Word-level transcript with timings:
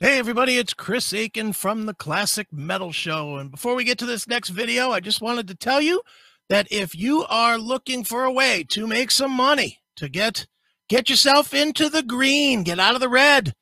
Hey 0.00 0.20
everybody, 0.20 0.58
it's 0.58 0.74
Chris 0.74 1.12
Akin 1.12 1.52
from 1.52 1.86
the 1.86 1.92
Classic 1.92 2.46
Metal 2.52 2.92
Show. 2.92 3.34
And 3.34 3.50
before 3.50 3.74
we 3.74 3.82
get 3.82 3.98
to 3.98 4.06
this 4.06 4.28
next 4.28 4.50
video, 4.50 4.92
I 4.92 5.00
just 5.00 5.20
wanted 5.20 5.48
to 5.48 5.56
tell 5.56 5.80
you 5.80 6.02
that 6.48 6.68
if 6.70 6.94
you 6.94 7.24
are 7.28 7.58
looking 7.58 8.04
for 8.04 8.22
a 8.22 8.30
way 8.30 8.64
to 8.68 8.86
make 8.86 9.10
some 9.10 9.32
money, 9.32 9.80
to 9.96 10.08
get 10.08 10.46
get 10.88 11.10
yourself 11.10 11.52
into 11.52 11.88
the 11.88 12.04
green, 12.04 12.62
get 12.62 12.78
out 12.78 12.94
of 12.94 13.00
the 13.00 13.08
red, 13.08 13.54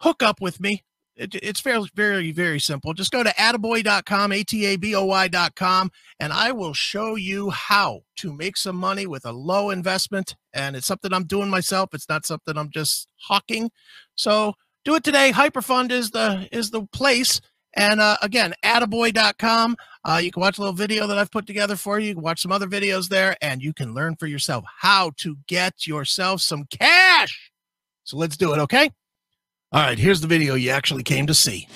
hook 0.00 0.22
up 0.22 0.42
with 0.42 0.60
me. 0.60 0.84
It, 1.16 1.34
it's 1.36 1.62
very, 1.62 1.82
very, 1.94 2.30
very 2.30 2.60
simple. 2.60 2.92
Just 2.92 3.10
go 3.10 3.22
to 3.22 3.30
ataboy.com, 3.30 4.32
A-T-A-B-O-Y.com, 4.32 5.90
and 6.20 6.32
I 6.34 6.52
will 6.52 6.74
show 6.74 7.14
you 7.14 7.48
how 7.48 8.02
to 8.16 8.34
make 8.34 8.58
some 8.58 8.76
money 8.76 9.06
with 9.06 9.24
a 9.24 9.32
low 9.32 9.70
investment. 9.70 10.36
And 10.52 10.76
it's 10.76 10.86
something 10.86 11.14
I'm 11.14 11.24
doing 11.24 11.48
myself. 11.48 11.94
It's 11.94 12.08
not 12.10 12.26
something 12.26 12.58
I'm 12.58 12.70
just 12.70 13.08
hawking. 13.16 13.70
So 14.14 14.52
do 14.88 14.94
it 14.94 15.04
today. 15.04 15.30
Hyperfund 15.30 15.90
is 15.90 16.10
the 16.10 16.48
is 16.50 16.70
the 16.70 16.86
place. 16.86 17.42
And 17.76 18.00
uh, 18.00 18.16
again, 18.22 18.54
ataboy.com. 18.64 19.76
Uh, 20.02 20.20
you 20.22 20.32
can 20.32 20.40
watch 20.40 20.56
a 20.56 20.62
little 20.62 20.74
video 20.74 21.06
that 21.06 21.18
I've 21.18 21.30
put 21.30 21.46
together 21.46 21.76
for 21.76 21.98
you. 21.98 22.08
You 22.08 22.14
can 22.14 22.22
watch 22.22 22.40
some 22.40 22.50
other 22.50 22.66
videos 22.66 23.08
there, 23.08 23.36
and 23.42 23.62
you 23.62 23.74
can 23.74 23.92
learn 23.92 24.16
for 24.16 24.26
yourself 24.26 24.64
how 24.80 25.12
to 25.18 25.36
get 25.46 25.86
yourself 25.86 26.40
some 26.40 26.64
cash. 26.70 27.52
So 28.04 28.16
let's 28.16 28.38
do 28.38 28.54
it, 28.54 28.58
okay? 28.60 28.90
All 29.70 29.82
right, 29.82 29.98
here's 29.98 30.22
the 30.22 30.26
video 30.26 30.54
you 30.54 30.70
actually 30.70 31.02
came 31.02 31.26
to 31.26 31.34
see. 31.34 31.68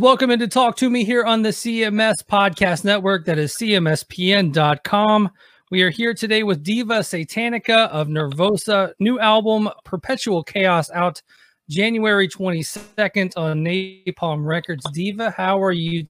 Welcome 0.00 0.30
in 0.30 0.38
to 0.40 0.48
Talk 0.48 0.76
Toomey 0.76 1.04
here 1.04 1.24
on 1.24 1.42
the 1.42 1.50
CMS 1.50 2.14
Podcast 2.28 2.84
Network. 2.84 3.24
That 3.24 3.38
is 3.38 3.54
CMSPN.com. 3.54 5.30
We 5.70 5.82
are 5.82 5.90
here 5.90 6.12
today 6.12 6.42
with 6.42 6.62
Diva 6.62 6.98
Satanica 6.98 7.88
of 7.88 8.08
Nervosa. 8.08 8.92
New 8.98 9.18
album, 9.20 9.70
Perpetual 9.84 10.42
Chaos, 10.42 10.90
out 10.90 11.22
January 11.70 12.28
22nd 12.28 13.32
on 13.36 13.64
Napalm 13.64 14.44
Records. 14.44 14.84
Diva, 14.92 15.30
how 15.30 15.62
are 15.62 15.72
you 15.72 16.06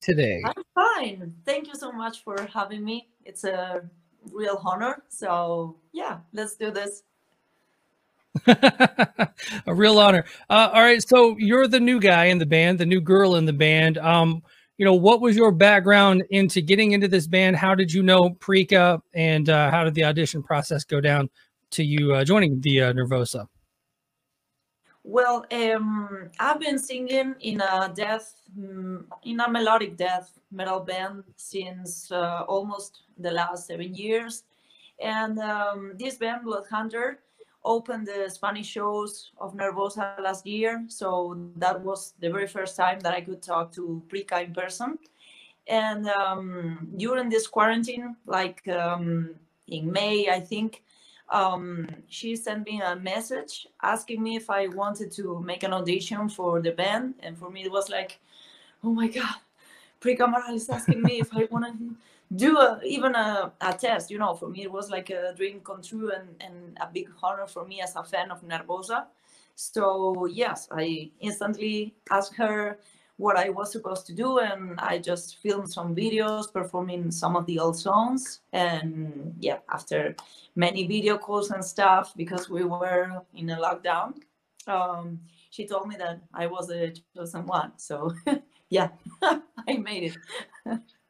today? 0.00 0.42
I'm 0.44 0.62
fine. 0.74 1.34
Thank 1.44 1.68
you 1.68 1.74
so 1.74 1.90
much 1.90 2.22
for 2.22 2.46
having 2.52 2.84
me. 2.84 3.08
It's 3.24 3.44
a 3.44 3.82
real 4.32 4.60
honor. 4.64 5.02
So, 5.08 5.78
yeah, 5.92 6.18
let's 6.32 6.54
do 6.54 6.70
this. 6.70 7.02
a 8.46 9.74
real 9.74 9.98
honor. 9.98 10.24
Uh, 10.48 10.70
all 10.72 10.82
right, 10.82 11.06
so 11.06 11.36
you're 11.38 11.66
the 11.66 11.80
new 11.80 12.00
guy 12.00 12.26
in 12.26 12.38
the 12.38 12.46
band, 12.46 12.78
the 12.78 12.86
new 12.86 13.00
girl 13.00 13.36
in 13.36 13.44
the 13.44 13.52
band. 13.52 13.98
Um, 13.98 14.42
you 14.78 14.84
know, 14.84 14.94
what 14.94 15.20
was 15.20 15.36
your 15.36 15.52
background 15.52 16.24
into 16.30 16.60
getting 16.60 16.92
into 16.92 17.08
this 17.08 17.26
band? 17.26 17.56
How 17.56 17.74
did 17.74 17.92
you 17.92 18.02
know 18.02 18.30
Prika, 18.30 19.00
and 19.14 19.48
uh, 19.48 19.70
how 19.70 19.84
did 19.84 19.94
the 19.94 20.04
audition 20.04 20.42
process 20.42 20.84
go 20.84 21.00
down 21.00 21.30
to 21.70 21.84
you 21.84 22.14
uh, 22.14 22.24
joining 22.24 22.60
the 22.60 22.82
uh, 22.82 22.92
Nervosa? 22.92 23.46
Well, 25.02 25.46
um, 25.52 26.30
I've 26.40 26.58
been 26.58 26.78
singing 26.78 27.36
in 27.40 27.60
a 27.60 27.92
death, 27.94 28.34
mm, 28.58 29.04
in 29.22 29.40
a 29.40 29.48
melodic 29.48 29.96
death 29.96 30.36
metal 30.50 30.80
band 30.80 31.22
since 31.36 32.10
uh, 32.10 32.42
almost 32.48 33.02
the 33.16 33.30
last 33.30 33.68
seven 33.68 33.94
years, 33.94 34.42
and 35.00 35.38
um, 35.38 35.92
this 35.96 36.16
band, 36.16 36.44
Bloodhunter, 36.44 37.18
opened 37.66 38.06
the 38.06 38.30
Spanish 38.30 38.68
shows 38.68 39.32
of 39.38 39.54
Nervosa 39.54 40.18
last 40.20 40.46
year. 40.46 40.84
So 40.88 41.36
that 41.56 41.80
was 41.80 42.14
the 42.20 42.30
very 42.30 42.46
first 42.46 42.76
time 42.76 43.00
that 43.00 43.12
I 43.12 43.20
could 43.20 43.42
talk 43.42 43.72
to 43.72 44.02
Prika 44.08 44.44
in 44.44 44.54
person. 44.54 44.98
And 45.68 46.08
um, 46.08 46.88
during 46.96 47.28
this 47.28 47.46
quarantine, 47.46 48.16
like 48.24 48.66
um, 48.68 49.34
in 49.66 49.90
May, 49.92 50.30
I 50.30 50.40
think, 50.40 50.82
um, 51.28 51.88
she 52.06 52.36
sent 52.36 52.64
me 52.66 52.80
a 52.80 52.94
message 52.94 53.66
asking 53.82 54.22
me 54.22 54.36
if 54.36 54.48
I 54.48 54.68
wanted 54.68 55.10
to 55.12 55.40
make 55.40 55.64
an 55.64 55.72
audition 55.72 56.28
for 56.28 56.62
the 56.62 56.70
band. 56.70 57.14
And 57.18 57.36
for 57.36 57.50
me, 57.50 57.64
it 57.64 57.72
was 57.72 57.90
like, 57.90 58.20
oh 58.84 58.92
my 58.92 59.08
God, 59.08 59.34
Prika 60.00 60.20
Amaral 60.20 60.54
is 60.54 60.68
asking 60.70 61.02
me 61.02 61.18
if 61.18 61.34
I 61.34 61.48
want 61.50 61.66
to 61.66 61.96
do 62.34 62.58
a, 62.58 62.80
even 62.84 63.14
a, 63.14 63.52
a 63.60 63.72
test 63.72 64.10
you 64.10 64.18
know 64.18 64.34
for 64.34 64.48
me 64.48 64.62
it 64.62 64.72
was 64.72 64.90
like 64.90 65.10
a 65.10 65.32
dream 65.36 65.60
come 65.60 65.80
true 65.80 66.10
and, 66.10 66.28
and 66.40 66.76
a 66.80 66.88
big 66.92 67.08
honor 67.22 67.46
for 67.46 67.64
me 67.64 67.80
as 67.80 67.94
a 67.96 68.02
fan 68.02 68.30
of 68.30 68.42
nervosa. 68.42 69.06
So 69.54 70.26
yes 70.26 70.68
i 70.72 71.10
instantly 71.20 71.94
asked 72.10 72.34
her 72.36 72.78
what 73.16 73.36
i 73.36 73.48
was 73.48 73.72
supposed 73.72 74.06
to 74.06 74.12
do 74.12 74.40
and 74.40 74.78
i 74.80 74.98
just 74.98 75.38
filmed 75.38 75.72
some 75.72 75.94
videos 75.94 76.52
performing 76.52 77.10
some 77.10 77.36
of 77.36 77.46
the 77.46 77.58
old 77.58 77.78
songs. 77.78 78.40
And 78.52 79.34
yeah 79.40 79.58
after 79.70 80.16
many 80.56 80.86
video 80.86 81.16
calls 81.18 81.50
and 81.50 81.64
stuff 81.64 82.12
because 82.16 82.50
we 82.50 82.64
were 82.64 83.22
in 83.34 83.50
a 83.50 83.56
lockdown 83.56 84.14
um, 84.66 85.20
she 85.50 85.64
told 85.64 85.86
me 85.86 85.94
that 85.96 86.20
i 86.34 86.46
was 86.46 86.66
the 86.66 86.98
chosen 87.14 87.46
one. 87.46 87.72
So 87.76 88.12
yeah 88.68 88.88
i 89.22 89.76
made 89.76 90.12
it 90.66 90.80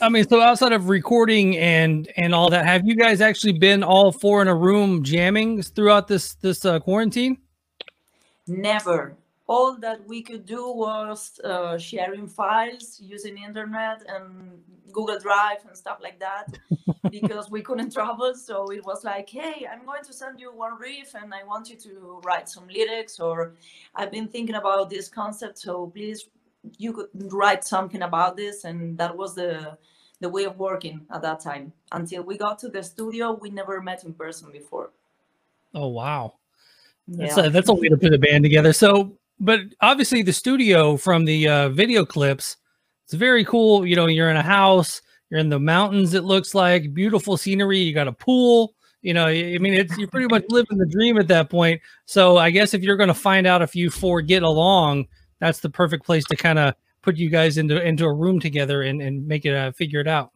I 0.00 0.08
mean, 0.08 0.26
so 0.28 0.40
outside 0.40 0.72
of 0.72 0.88
recording 0.88 1.56
and 1.58 2.10
and 2.16 2.34
all 2.34 2.50
that, 2.50 2.64
have 2.64 2.86
you 2.86 2.96
guys 2.96 3.20
actually 3.20 3.52
been 3.52 3.82
all 3.82 4.12
four 4.12 4.42
in 4.42 4.48
a 4.48 4.54
room 4.54 5.02
jamming 5.02 5.62
throughout 5.62 6.08
this 6.08 6.34
this 6.34 6.64
uh, 6.64 6.80
quarantine? 6.80 7.38
Never. 8.46 9.16
All 9.46 9.76
that 9.78 10.06
we 10.06 10.22
could 10.22 10.46
do 10.46 10.70
was 10.72 11.40
uh, 11.42 11.76
sharing 11.76 12.28
files 12.28 13.00
using 13.02 13.36
internet 13.36 14.02
and 14.08 14.62
Google 14.92 15.18
Drive 15.18 15.64
and 15.66 15.76
stuff 15.76 15.98
like 16.00 16.18
that 16.20 16.46
because 17.10 17.50
we 17.50 17.62
couldn't 17.62 17.92
travel. 17.92 18.34
So 18.34 18.70
it 18.70 18.84
was 18.84 19.04
like, 19.04 19.28
hey, 19.28 19.66
I'm 19.70 19.84
going 19.84 20.04
to 20.04 20.12
send 20.12 20.40
you 20.40 20.52
one 20.52 20.78
riff 20.78 21.14
and 21.14 21.34
I 21.34 21.44
want 21.44 21.68
you 21.68 21.76
to 21.76 22.20
write 22.24 22.48
some 22.48 22.68
lyrics, 22.68 23.18
or 23.18 23.54
I've 23.94 24.12
been 24.12 24.28
thinking 24.28 24.56
about 24.56 24.90
this 24.90 25.08
concept. 25.08 25.58
So 25.58 25.88
please 25.88 26.28
you 26.78 26.92
could 26.92 27.08
write 27.32 27.64
something 27.64 28.02
about 28.02 28.36
this 28.36 28.64
and 28.64 28.98
that 28.98 29.16
was 29.16 29.34
the 29.34 29.76
the 30.20 30.28
way 30.28 30.44
of 30.44 30.58
working 30.58 31.00
at 31.10 31.22
that 31.22 31.40
time. 31.40 31.72
Until 31.92 32.22
we 32.22 32.36
got 32.36 32.58
to 32.60 32.68
the 32.68 32.82
studio 32.82 33.32
we 33.32 33.50
never 33.50 33.80
met 33.80 34.04
in 34.04 34.12
person 34.12 34.52
before. 34.52 34.90
Oh 35.74 35.88
wow. 35.88 36.34
That's, 37.08 37.36
yeah. 37.36 37.46
a, 37.46 37.50
that's 37.50 37.68
a 37.68 37.74
way 37.74 37.88
to 37.88 37.96
put 37.96 38.12
a 38.12 38.18
band 38.18 38.44
together. 38.44 38.72
So 38.72 39.16
but 39.38 39.60
obviously 39.80 40.22
the 40.22 40.32
studio 40.32 40.96
from 40.96 41.24
the 41.24 41.48
uh, 41.48 41.68
video 41.70 42.04
clips 42.04 42.56
it's 43.04 43.14
very 43.14 43.44
cool. 43.44 43.86
You 43.86 43.96
know 43.96 44.06
you're 44.06 44.30
in 44.30 44.36
a 44.36 44.42
house 44.42 45.00
you're 45.30 45.40
in 45.40 45.48
the 45.48 45.60
mountains 45.60 46.14
it 46.14 46.24
looks 46.24 46.54
like 46.54 46.92
beautiful 46.92 47.36
scenery 47.36 47.78
you 47.78 47.94
got 47.94 48.08
a 48.08 48.12
pool 48.12 48.74
you 49.00 49.14
know 49.14 49.26
i 49.26 49.56
mean 49.58 49.72
it's 49.72 49.96
you're 49.96 50.08
pretty 50.08 50.26
much 50.26 50.44
living 50.48 50.76
the 50.76 50.86
dream 50.86 51.16
at 51.18 51.28
that 51.28 51.48
point. 51.48 51.80
So 52.04 52.36
i 52.36 52.50
guess 52.50 52.74
if 52.74 52.82
you're 52.82 52.96
going 52.96 53.08
to 53.08 53.14
find 53.14 53.46
out 53.46 53.62
if 53.62 53.74
you 53.74 53.90
four 53.90 54.20
get 54.20 54.42
along 54.42 55.06
that's 55.40 55.60
the 55.60 55.70
perfect 55.70 56.04
place 56.04 56.24
to 56.26 56.36
kind 56.36 56.58
of 56.58 56.74
put 57.02 57.16
you 57.16 57.30
guys 57.30 57.58
into 57.58 57.82
into 57.82 58.04
a 58.04 58.12
room 58.12 58.38
together 58.38 58.82
and, 58.82 59.02
and 59.02 59.26
make 59.26 59.44
it 59.44 59.54
uh, 59.54 59.72
figure 59.72 60.00
it 60.00 60.08
out. 60.08 60.32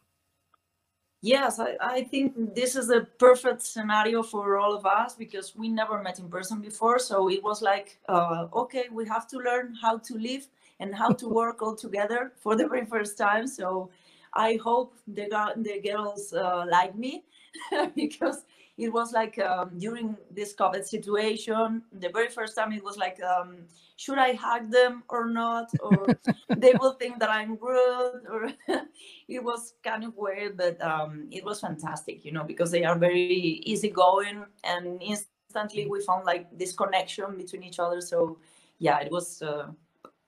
Yes, 1.20 1.58
I, 1.58 1.76
I 1.80 2.02
think 2.02 2.54
this 2.54 2.76
is 2.76 2.88
the 2.88 3.06
perfect 3.18 3.62
scenario 3.62 4.22
for 4.22 4.58
all 4.58 4.76
of 4.76 4.84
us 4.84 5.14
because 5.14 5.56
we 5.56 5.70
never 5.70 6.02
met 6.02 6.18
in 6.18 6.28
person 6.28 6.60
before. 6.60 6.98
So 6.98 7.30
it 7.30 7.42
was 7.42 7.62
like, 7.62 7.98
uh, 8.10 8.48
okay, 8.52 8.88
we 8.92 9.06
have 9.06 9.26
to 9.28 9.38
learn 9.38 9.74
how 9.80 9.96
to 9.96 10.18
live 10.18 10.46
and 10.80 10.94
how 10.94 11.12
to 11.12 11.28
work 11.40 11.62
all 11.62 11.74
together 11.74 12.32
for 12.36 12.56
the 12.56 12.68
very 12.68 12.84
first 12.84 13.16
time. 13.16 13.46
So 13.46 13.88
I 14.34 14.58
hope 14.62 14.98
the, 15.08 15.26
the 15.56 15.80
girls 15.80 16.34
uh, 16.34 16.66
like 16.70 16.94
me 16.94 17.24
because 17.96 18.44
it 18.76 18.92
was 18.92 19.12
like 19.12 19.38
um, 19.38 19.78
during 19.78 20.16
this 20.30 20.54
COVID 20.54 20.84
situation, 20.84 21.82
the 21.92 22.08
very 22.08 22.28
first 22.28 22.56
time 22.56 22.72
it 22.72 22.82
was 22.82 22.96
like, 22.96 23.22
um, 23.22 23.58
should 23.96 24.18
I 24.18 24.34
hug 24.34 24.70
them 24.70 25.04
or 25.08 25.26
not? 25.26 25.70
Or 25.80 26.06
they 26.56 26.74
will 26.80 26.94
think 26.94 27.20
that 27.20 27.30
I'm 27.30 27.56
rude. 27.60 28.22
Or 28.28 28.50
it 29.28 29.42
was 29.42 29.74
kind 29.84 30.02
of 30.02 30.16
weird, 30.16 30.56
but 30.56 30.80
um, 30.82 31.28
it 31.30 31.44
was 31.44 31.60
fantastic, 31.60 32.24
you 32.24 32.32
know, 32.32 32.42
because 32.42 32.72
they 32.72 32.84
are 32.84 32.98
very 32.98 33.62
easygoing 33.64 34.44
and 34.64 35.00
instantly 35.00 35.86
we 35.86 36.02
found 36.02 36.24
like 36.24 36.46
this 36.58 36.72
connection 36.72 37.36
between 37.36 37.62
each 37.62 37.78
other. 37.78 38.00
So 38.00 38.38
yeah, 38.78 38.98
it 38.98 39.12
was 39.12 39.40
uh, 39.40 39.68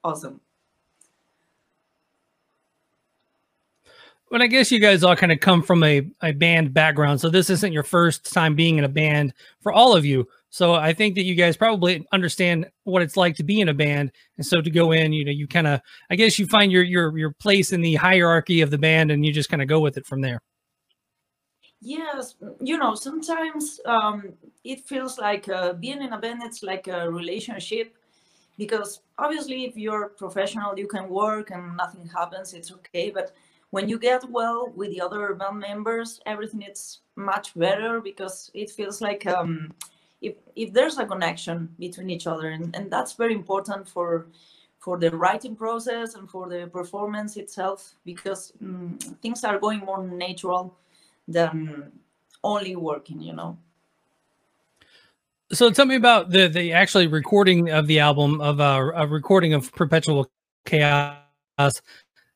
awesome. 0.05 0.41
But 4.31 4.43
I 4.43 4.49
guess 4.49 4.73
you 4.73 4.81
guys 4.81 5.05
all 5.05 5.15
kind 5.15 5.31
of 5.31 5.39
come 5.39 5.63
from 5.63 5.85
a, 5.85 6.09
a 6.21 6.33
band 6.33 6.75
background. 6.75 7.21
So 7.21 7.31
this 7.31 7.49
isn't 7.49 7.73
your 7.73 7.85
first 7.85 8.33
time 8.33 8.57
being 8.57 8.77
in 8.79 8.85
a 8.85 8.89
band 8.89 9.33
for 9.61 9.73
all 9.73 9.95
of 9.95 10.05
you. 10.05 10.27
So 10.51 10.75
I 10.75 10.95
think 10.95 11.15
that 11.15 11.25
you 11.25 11.35
guys 11.35 11.57
probably 11.57 12.07
understand 12.13 12.67
what 12.85 13.03
it's 13.03 13.17
like 13.17 13.37
to 13.37 13.45
be 13.45 13.61
in 13.61 13.69
a 13.69 13.75
band. 13.75 14.11
And 14.37 14.47
so 14.47 14.61
to 14.61 14.71
go 14.71 14.91
in, 14.91 15.13
you 15.13 15.25
know, 15.25 15.31
you 15.31 15.47
kind 15.47 15.67
of, 15.67 15.81
I 16.11 16.17
guess 16.17 16.39
you 16.39 16.47
find 16.47 16.73
your, 16.73 16.83
your, 16.83 17.17
your 17.17 17.33
place 17.33 17.73
in 17.73 17.83
the 17.83 17.95
hierarchy 17.95 18.63
of 18.63 18.71
the 18.71 18.79
band 18.79 19.11
and 19.11 19.25
you 19.25 19.33
just 19.33 19.49
kind 19.49 19.63
of 19.63 19.69
go 19.69 19.81
with 19.81 19.97
it 19.97 20.07
from 20.07 20.23
there. 20.23 20.41
Yes, 21.81 22.35
you 22.61 22.79
know, 22.79 22.95
sometimes 22.95 23.81
um, 23.85 24.33
it 24.65 24.81
feels 24.81 25.19
like 25.19 25.49
uh, 25.49 25.75
being 25.75 26.03
in 26.03 26.13
a 26.13 26.19
band, 26.19 26.43
it's 26.43 26.63
like 26.63 26.89
a 26.89 27.09
relationship 27.11 27.95
because 28.57 29.01
obviously 29.19 29.67
if 29.67 29.77
you're 29.77 30.09
professional, 30.09 30.77
you 30.77 30.89
can 30.89 31.09
work 31.09 31.51
and 31.51 31.77
nothing 31.77 32.09
happens, 32.09 32.55
it's 32.55 32.73
okay. 32.73 33.11
But 33.11 33.35
when 33.71 33.89
you 33.89 33.99
get 33.99 34.29
well 34.31 34.73
with 34.75 34.91
the 34.91 35.01
other 35.01 35.35
band 35.35 35.59
members, 35.59 36.21
everything 36.27 36.63
is 36.63 37.01
much 37.17 37.55
better 37.55 38.01
because 38.01 38.51
it 38.55 38.71
feels 38.71 39.01
like 39.01 39.27
um, 39.27 39.73
if 40.21 40.35
if 40.55 40.73
there's 40.73 40.99
a 40.99 41.07
connection 41.07 41.75
between 41.79 42.11
each 42.11 42.27
other, 42.27 42.49
and, 42.49 42.75
and 42.77 42.91
that's 42.91 43.15
very 43.15 43.35
important 43.35 43.89
for 43.89 44.27
for 44.79 44.99
the 44.99 45.11
writing 45.11 45.57
process 45.57 46.15
and 46.15 46.31
for 46.31 46.49
the 46.49 46.69
performance 46.69 47.37
itself 47.37 47.95
because 48.05 48.53
um, 48.63 48.99
things 49.21 49.43
are 49.43 49.59
going 49.59 49.81
more 49.81 50.07
natural 50.07 50.77
than 51.27 51.91
only 52.45 52.77
working, 52.77 53.21
you 53.21 53.33
know. 53.33 53.59
So 55.53 55.71
tell 55.71 55.87
me 55.87 55.97
about 55.97 56.31
the 56.31 56.49
the 56.49 56.73
actually 56.73 57.09
recording 57.09 57.71
of 57.71 57.87
the 57.87 58.01
album 58.01 58.41
of 58.41 58.61
uh, 58.61 58.93
a 58.95 59.07
recording 59.07 59.55
of 59.55 59.73
Perpetual 59.73 60.31
Chaos 60.65 61.73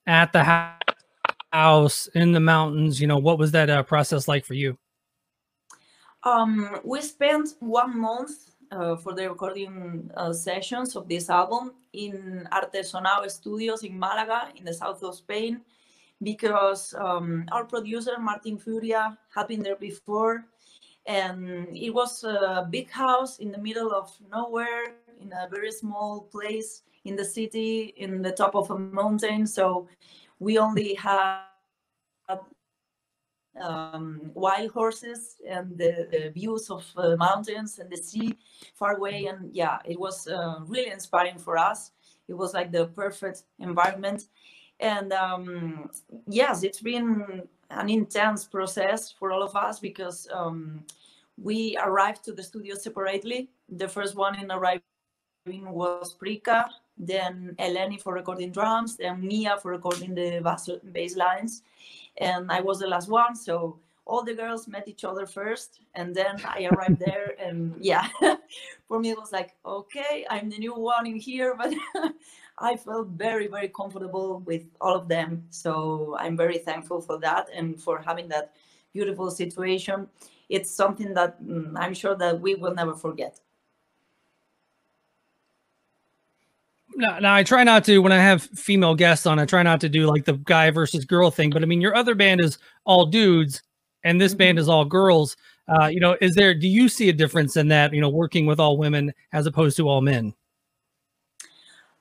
at 0.07 0.33
the 0.33 0.45
house 0.45 0.81
in 1.53 2.33
the 2.33 2.41
mountains. 2.41 3.01
You 3.01 3.07
know, 3.07 3.19
what 3.19 3.39
was 3.39 3.53
that 3.53 3.71
uh, 3.71 3.83
process 3.83 4.29
like 4.29 4.45
for 4.45 4.55
you? 4.55 4.79
Um, 6.23 6.81
we 6.85 7.01
spent 7.01 7.55
one 7.61 7.99
month 7.99 8.51
uh, 8.71 8.97
for 8.97 9.15
the 9.15 9.29
recording 9.29 10.11
uh, 10.17 10.33
sessions 10.33 10.95
of 10.95 11.09
this 11.09 11.31
album 11.31 11.73
in 11.93 12.47
Artesonao 12.53 13.29
Studios 13.31 13.83
in 13.83 13.99
Malaga, 13.99 14.53
in 14.55 14.65
the 14.65 14.75
south 14.75 15.03
of 15.03 15.15
Spain, 15.15 15.63
because 16.23 16.95
um, 16.99 17.47
our 17.53 17.65
producer 17.65 18.19
Martin 18.19 18.59
Furia 18.59 19.17
had 19.35 19.49
been 19.49 19.63
there 19.63 19.77
before, 19.77 20.45
and 21.07 21.69
it 21.75 21.91
was 21.91 22.23
a 22.23 22.69
big 22.71 22.91
house 22.91 23.39
in 23.39 23.51
the 23.51 23.59
middle 23.59 23.93
of 23.93 24.13
nowhere, 24.31 24.95
in 25.21 25.33
a 25.33 25.49
very 25.49 25.73
small 25.73 26.23
place 26.31 26.83
in 27.05 27.17
the 27.17 27.25
city, 27.25 27.95
in 27.97 28.23
the 28.23 28.33
top 28.33 28.55
of 28.55 28.71
a 28.71 28.79
mountain. 28.79 29.47
So 29.47 29.89
we 30.41 30.59
only 30.59 30.95
had 30.95 31.43
um, 33.61 34.31
wild 34.35 34.71
horses 34.71 35.37
and 35.47 35.77
the, 35.77 36.09
the 36.11 36.31
views 36.31 36.71
of 36.71 36.85
uh, 36.97 37.17
mountains 37.17 37.79
and 37.79 37.91
the 37.91 37.97
sea 37.97 38.37
far 38.75 38.97
away. 38.97 39.27
And 39.27 39.55
yeah, 39.55 39.79
it 39.85 39.99
was 39.99 40.27
uh, 40.27 40.61
really 40.67 40.91
inspiring 40.91 41.39
for 41.39 41.57
us. 41.57 41.93
It 42.29 42.35
was 42.35 42.55
like 42.55 42.73
the 42.73 42.87
perfect 42.87 43.45
environment. 43.59 44.25
And 44.79 45.13
um, 45.13 45.91
yes, 46.27 46.63
it's 46.63 46.81
been 46.81 47.43
an 47.71 47.91
intense 47.91 48.47
process 48.47 49.13
for 49.13 49.31
all 49.31 49.43
of 49.43 49.55
us 49.55 49.79
because 49.79 50.27
um, 50.33 50.85
we 51.37 51.77
arrived 51.83 52.25
to 52.25 52.33
the 52.33 52.43
studio 52.43 52.75
separately. 52.75 53.51
The 53.69 53.89
first 53.89 54.17
one 54.17 54.39
in 54.39 54.51
arriving 54.51 54.83
was 55.47 56.17
Prika, 56.17 56.69
then 57.07 57.57
Eleni 57.59 58.01
for 58.01 58.15
recording 58.15 58.53
drums, 58.53 58.97
then 58.97 59.21
Mia 59.27 59.57
for 59.61 59.71
recording 59.71 60.15
the 60.15 60.41
bass, 60.43 60.69
bass 60.93 61.17
lines 61.17 61.63
and 62.21 62.51
I 62.51 62.61
was 62.61 62.79
the 62.79 62.87
last 62.87 63.09
one. 63.09 63.35
So 63.35 63.79
all 64.05 64.23
the 64.23 64.35
girls 64.35 64.69
met 64.69 64.89
each 64.89 65.05
other 65.05 65.27
first, 65.27 65.81
and 65.95 66.15
then 66.15 66.37
I 66.45 66.69
arrived 66.71 66.99
there, 67.07 67.35
and 67.39 67.75
yeah, 67.81 68.09
for 68.89 69.01
me 69.01 69.11
it 69.11 69.19
was 69.19 69.33
like, 69.33 69.57
okay, 69.65 70.27
I'm 70.31 70.51
the 70.51 70.59
new 70.59 70.75
one 70.75 71.07
in 71.07 71.17
here, 71.17 71.55
but 71.59 71.73
I 72.59 72.77
felt 72.77 73.09
very, 73.09 73.47
very 73.47 73.69
comfortable 73.69 74.41
with 74.41 74.65
all 74.81 74.95
of 74.95 75.09
them. 75.09 75.45
So 75.51 76.17
I'm 76.19 76.37
very 76.37 76.59
thankful 76.59 77.01
for 77.01 77.19
that 77.21 77.49
and 77.55 77.81
for 77.81 77.99
having 77.99 78.29
that 78.29 78.53
beautiful 78.93 79.31
situation. 79.31 80.09
It's 80.49 80.71
something 80.71 81.15
that 81.15 81.43
mm, 81.43 81.73
I'm 81.77 81.95
sure 81.95 82.17
that 82.17 82.41
we 82.41 82.57
will 82.57 82.75
never 82.75 82.95
forget. 82.95 83.41
Now, 86.97 87.19
now 87.19 87.35
I 87.35 87.43
try 87.43 87.65
not 87.65 87.85
to 87.85 87.99
when 87.99 88.13
I 88.13 88.19
have 88.19 88.43
female 88.43 88.95
guests 88.95 89.27
on. 89.27 89.39
I 89.39 89.47
try 89.47 89.63
not 89.63 89.81
to 89.83 89.89
do 89.89 90.07
like 90.07 90.25
the 90.25 90.35
guy 90.35 90.71
versus 90.71 91.05
girl 91.05 91.31
thing. 91.31 91.51
But 91.51 91.63
I 91.63 91.67
mean, 91.67 91.81
your 91.81 91.95
other 91.95 92.15
band 92.15 92.41
is 92.41 92.59
all 92.85 93.07
dudes, 93.07 93.63
and 94.05 94.21
this 94.21 94.33
mm-hmm. 94.33 94.39
band 94.39 94.59
is 94.59 94.69
all 94.69 94.85
girls. 94.85 95.37
Uh, 95.69 95.87
you 95.87 96.01
know, 96.01 96.17
is 96.21 96.35
there? 96.35 96.55
Do 96.55 96.69
you 96.69 96.89
see 96.89 97.09
a 97.09 97.13
difference 97.13 97.57
in 97.57 97.69
that? 97.69 97.93
You 97.93 98.01
know, 98.01 98.09
working 98.09 98.47
with 98.47 98.61
all 98.61 98.77
women 98.77 99.13
as 99.33 99.47
opposed 99.47 99.77
to 99.79 99.89
all 99.89 100.01
men. 100.01 100.35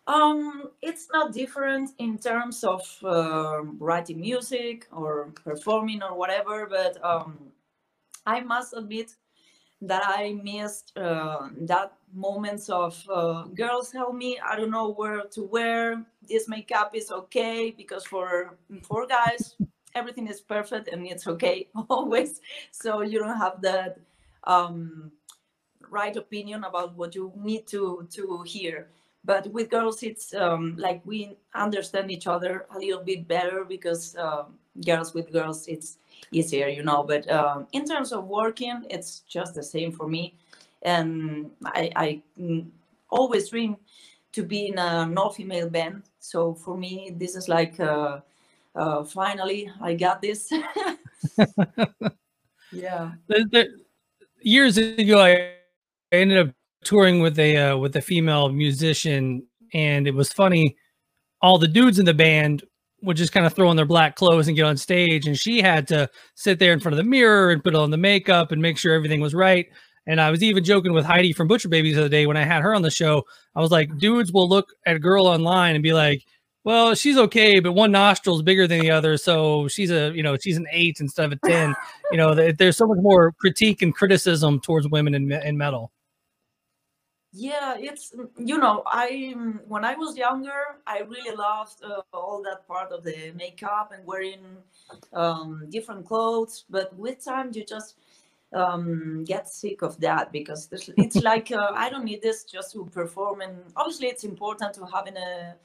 Um, 0.07 0.71
it's 0.81 1.07
not 1.13 1.33
different 1.33 1.91
in 1.99 2.17
terms 2.17 2.63
of 2.63 2.81
uh, 3.03 3.61
writing 3.77 4.19
music 4.19 4.87
or 4.91 5.31
performing 5.43 6.01
or 6.01 6.17
whatever, 6.17 6.65
but 6.65 6.97
um, 7.05 7.37
I 8.25 8.39
must 8.41 8.73
admit 8.75 9.11
that 9.81 10.03
I 10.05 10.33
missed 10.43 10.97
uh, 10.97 11.49
that 11.61 11.93
moments 12.13 12.69
of 12.69 13.01
uh, 13.09 13.43
girls 13.55 13.91
help 13.91 14.15
me. 14.15 14.39
I 14.43 14.55
don't 14.55 14.71
know 14.71 14.91
where 14.91 15.23
to 15.23 15.43
wear. 15.43 16.03
This 16.27 16.47
makeup 16.47 16.91
is 16.93 17.11
okay 17.11 17.71
because 17.71 18.05
for 18.05 18.57
for 18.83 19.07
guys 19.07 19.55
everything 19.95 20.27
is 20.27 20.39
perfect 20.41 20.87
and 20.89 21.05
it's 21.07 21.27
okay 21.27 21.67
always. 21.89 22.41
So 22.71 23.01
you 23.01 23.19
don't 23.19 23.37
have 23.37 23.61
that 23.61 23.99
um, 24.43 25.11
right 25.89 26.15
opinion 26.15 26.63
about 26.63 26.95
what 26.95 27.15
you 27.15 27.31
need 27.35 27.67
to 27.67 28.07
to 28.11 28.43
hear. 28.43 28.89
But 29.25 29.51
with 29.51 29.69
girls, 29.69 30.01
it's 30.01 30.33
um, 30.33 30.75
like 30.77 31.01
we 31.05 31.35
understand 31.53 32.09
each 32.09 32.25
other 32.25 32.65
a 32.73 32.79
little 32.79 33.03
bit 33.03 33.27
better 33.27 33.65
because 33.65 34.15
uh, 34.15 34.45
girls 34.85 35.13
with 35.13 35.31
girls, 35.31 35.67
it's 35.67 35.97
easier, 36.31 36.67
you 36.67 36.83
know. 36.83 37.03
But 37.03 37.29
um, 37.31 37.67
in 37.71 37.85
terms 37.85 38.11
of 38.11 38.25
working, 38.25 38.85
it's 38.89 39.19
just 39.21 39.55
the 39.55 39.63
same 39.63 39.91
for 39.91 40.07
me. 40.07 40.35
And 40.81 41.51
I, 41.65 41.91
I 41.95 42.21
mm, 42.39 42.67
always 43.09 43.49
dream 43.49 43.77
to 44.33 44.43
be 44.43 44.67
in 44.67 44.77
a 44.77 45.11
all-female 45.17 45.69
band. 45.69 46.03
So 46.19 46.53
for 46.53 46.77
me, 46.77 47.13
this 47.17 47.35
is 47.35 47.49
like 47.49 47.79
uh, 47.79 48.19
uh, 48.75 49.03
finally 49.03 49.71
I 49.81 49.95
got 49.95 50.21
this. 50.21 50.51
yeah. 52.71 53.11
years 54.41 54.77
ago, 54.77 55.19
I 55.21 55.53
ended 56.11 56.47
up 56.47 56.55
touring 56.83 57.21
with 57.21 57.37
a 57.39 57.57
uh, 57.57 57.77
with 57.77 57.95
a 57.95 58.01
female 58.01 58.49
musician, 58.49 59.43
and 59.73 60.07
it 60.07 60.13
was 60.13 60.31
funny. 60.31 60.77
All 61.41 61.57
the 61.57 61.67
dudes 61.67 61.99
in 61.99 62.05
the 62.05 62.13
band 62.13 62.63
would 63.01 63.17
just 63.17 63.33
kind 63.33 63.45
of 63.45 63.53
throw 63.53 63.69
on 63.69 63.75
their 63.75 63.85
black 63.85 64.15
clothes 64.15 64.47
and 64.47 64.57
get 64.57 64.65
on 64.65 64.77
stage. 64.77 65.27
And 65.27 65.37
she 65.37 65.61
had 65.61 65.87
to 65.89 66.09
sit 66.35 66.59
there 66.59 66.73
in 66.73 66.79
front 66.79 66.93
of 66.93 66.97
the 66.97 67.09
mirror 67.09 67.51
and 67.51 67.63
put 67.63 67.75
on 67.75 67.91
the 67.91 67.97
makeup 67.97 68.51
and 68.51 68.61
make 68.61 68.77
sure 68.77 68.93
everything 68.93 69.21
was 69.21 69.33
right. 69.33 69.67
And 70.07 70.19
I 70.19 70.31
was 70.31 70.41
even 70.41 70.63
joking 70.63 70.93
with 70.93 71.05
Heidi 71.05 71.33
from 71.33 71.47
Butcher 71.47 71.69
Babies 71.69 71.95
the 71.95 72.01
other 72.01 72.09
day 72.09 72.25
when 72.25 72.37
I 72.37 72.43
had 72.43 72.61
her 72.61 72.73
on 72.73 72.81
the 72.81 72.89
show. 72.89 73.23
I 73.55 73.61
was 73.61 73.71
like, 73.71 73.97
dudes 73.97 74.31
will 74.31 74.49
look 74.49 74.73
at 74.85 74.95
a 74.95 74.99
girl 74.99 75.27
online 75.27 75.75
and 75.75 75.83
be 75.83 75.93
like, 75.93 76.23
well, 76.63 76.93
she's 76.95 77.17
okay, 77.17 77.59
but 77.59 77.73
one 77.73 77.91
nostril's 77.91 78.41
bigger 78.41 78.67
than 78.67 78.79
the 78.79 78.91
other, 78.91 79.17
so 79.17 79.67
she's 79.69 79.91
a 79.91 80.11
you 80.13 80.21
know 80.21 80.37
she's 80.37 80.57
an 80.57 80.67
eight 80.71 80.97
instead 80.99 81.25
of 81.25 81.31
a 81.31 81.47
ten. 81.47 81.73
you 82.11 82.17
know, 82.17 82.35
there's 82.51 82.75
so 82.75 82.85
much 82.85 82.97
more 83.01 83.31
critique 83.39 83.81
and 83.81 83.95
criticism 83.95 84.59
towards 84.59 84.87
women 84.89 85.15
in 85.15 85.31
in 85.31 85.57
metal 85.57 85.91
yeah 87.31 87.75
it's 87.77 88.11
mm, 88.11 88.27
you 88.37 88.57
know 88.57 88.81
i 88.87 89.33
when 89.67 89.85
i 89.85 89.95
was 89.95 90.17
younger 90.17 90.77
i 90.87 90.99
really 90.99 91.35
loved 91.35 91.83
uh, 91.83 92.01
all 92.11 92.41
that 92.43 92.67
part 92.67 92.91
of 92.91 93.03
the 93.03 93.31
makeup 93.35 93.91
and 93.93 94.05
wearing 94.05 94.41
um, 95.13 95.65
different 95.69 96.05
clothes 96.05 96.65
but 96.69 96.95
with 96.97 97.23
time 97.23 97.51
you 97.53 97.63
just 97.63 97.95
um, 98.51 99.23
get 99.25 99.47
sick 99.47 99.83
of 99.83 99.99
that 99.99 100.31
because 100.31 100.69
it's 100.97 101.15
like 101.23 101.51
uh, 101.51 101.71
i 101.75 101.87
don't 101.87 102.05
need 102.05 102.21
this 102.21 102.43
just 102.43 102.73
to 102.73 102.85
perform 102.85 103.41
and 103.41 103.55
obviously 103.75 104.07
it's 104.07 104.23
important 104.23 104.73
to 104.73 104.85
having 104.85 105.15
a 105.17 105.55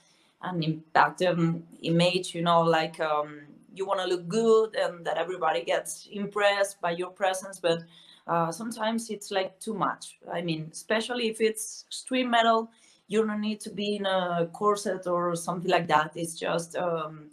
an 0.42 0.62
impact 0.62 1.22
um, 1.22 1.62
image 1.80 2.34
you 2.34 2.42
know 2.42 2.60
like 2.60 3.00
um, 3.00 3.40
you 3.74 3.86
want 3.86 3.98
to 4.00 4.06
look 4.06 4.28
good 4.28 4.76
and 4.76 5.02
that 5.06 5.16
everybody 5.16 5.64
gets 5.64 6.06
impressed 6.12 6.78
by 6.82 6.90
your 6.90 7.10
presence 7.10 7.58
but 7.58 7.82
uh, 8.26 8.50
sometimes 8.50 9.10
it's 9.10 9.30
like 9.30 9.58
too 9.60 9.74
much. 9.74 10.18
I 10.32 10.40
mean, 10.40 10.68
especially 10.72 11.28
if 11.28 11.40
it's 11.40 11.84
stream 11.90 12.30
metal, 12.30 12.70
you 13.06 13.26
don't 13.26 13.40
need 13.40 13.60
to 13.60 13.70
be 13.70 13.96
in 13.96 14.06
a 14.06 14.48
corset 14.52 15.06
or 15.06 15.36
something 15.36 15.70
like 15.70 15.88
that. 15.88 16.12
It's 16.14 16.38
just 16.38 16.76
um, 16.76 17.30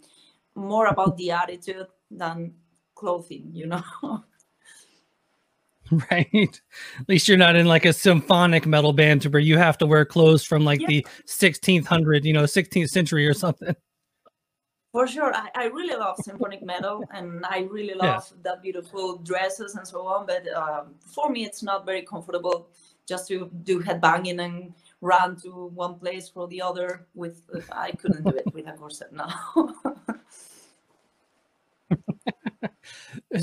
more 0.54 0.86
about 0.86 1.16
the 1.16 1.30
attitude 1.30 1.86
than 2.10 2.52
clothing, 2.94 3.50
you 3.52 3.66
know. 3.66 3.82
right. 6.10 6.60
At 7.00 7.08
least 7.08 7.26
you're 7.26 7.38
not 7.38 7.56
in 7.56 7.66
like 7.66 7.86
a 7.86 7.92
symphonic 7.92 8.66
metal 8.66 8.92
band 8.92 9.22
to 9.22 9.30
where 9.30 9.40
you 9.40 9.56
have 9.58 9.78
to 9.78 9.86
wear 9.86 10.04
clothes 10.04 10.44
from 10.44 10.64
like 10.64 10.80
yeah. 10.80 10.88
the 10.88 11.06
1600, 11.24 12.24
you 12.24 12.32
know, 12.32 12.44
16th 12.44 12.88
century 12.88 13.26
or 13.26 13.34
something. 13.34 13.74
For 14.92 15.06
sure, 15.06 15.34
I, 15.34 15.48
I 15.54 15.64
really 15.64 15.96
love 15.96 16.18
symphonic 16.18 16.62
metal, 16.62 17.02
and 17.14 17.46
I 17.46 17.60
really 17.70 17.94
love 17.94 18.30
yeah. 18.30 18.36
the 18.42 18.58
beautiful 18.60 19.16
dresses 19.16 19.74
and 19.74 19.88
so 19.88 20.06
on. 20.06 20.26
But 20.26 20.46
um, 20.54 20.96
for 21.00 21.30
me, 21.30 21.46
it's 21.46 21.62
not 21.62 21.86
very 21.86 22.02
comfortable 22.02 22.68
just 23.08 23.26
to 23.28 23.50
do 23.64 23.80
headbanging 23.80 24.44
and 24.44 24.74
run 25.00 25.36
to 25.36 25.70
one 25.74 25.94
place 25.94 26.28
for 26.28 26.46
the 26.46 26.60
other. 26.60 27.06
With 27.14 27.40
uh, 27.54 27.60
I 27.72 27.92
couldn't 27.92 28.24
do 28.24 28.36
it 28.36 28.44
with 28.52 28.68
a 28.68 28.72
corset 28.72 29.14
now. 29.14 29.32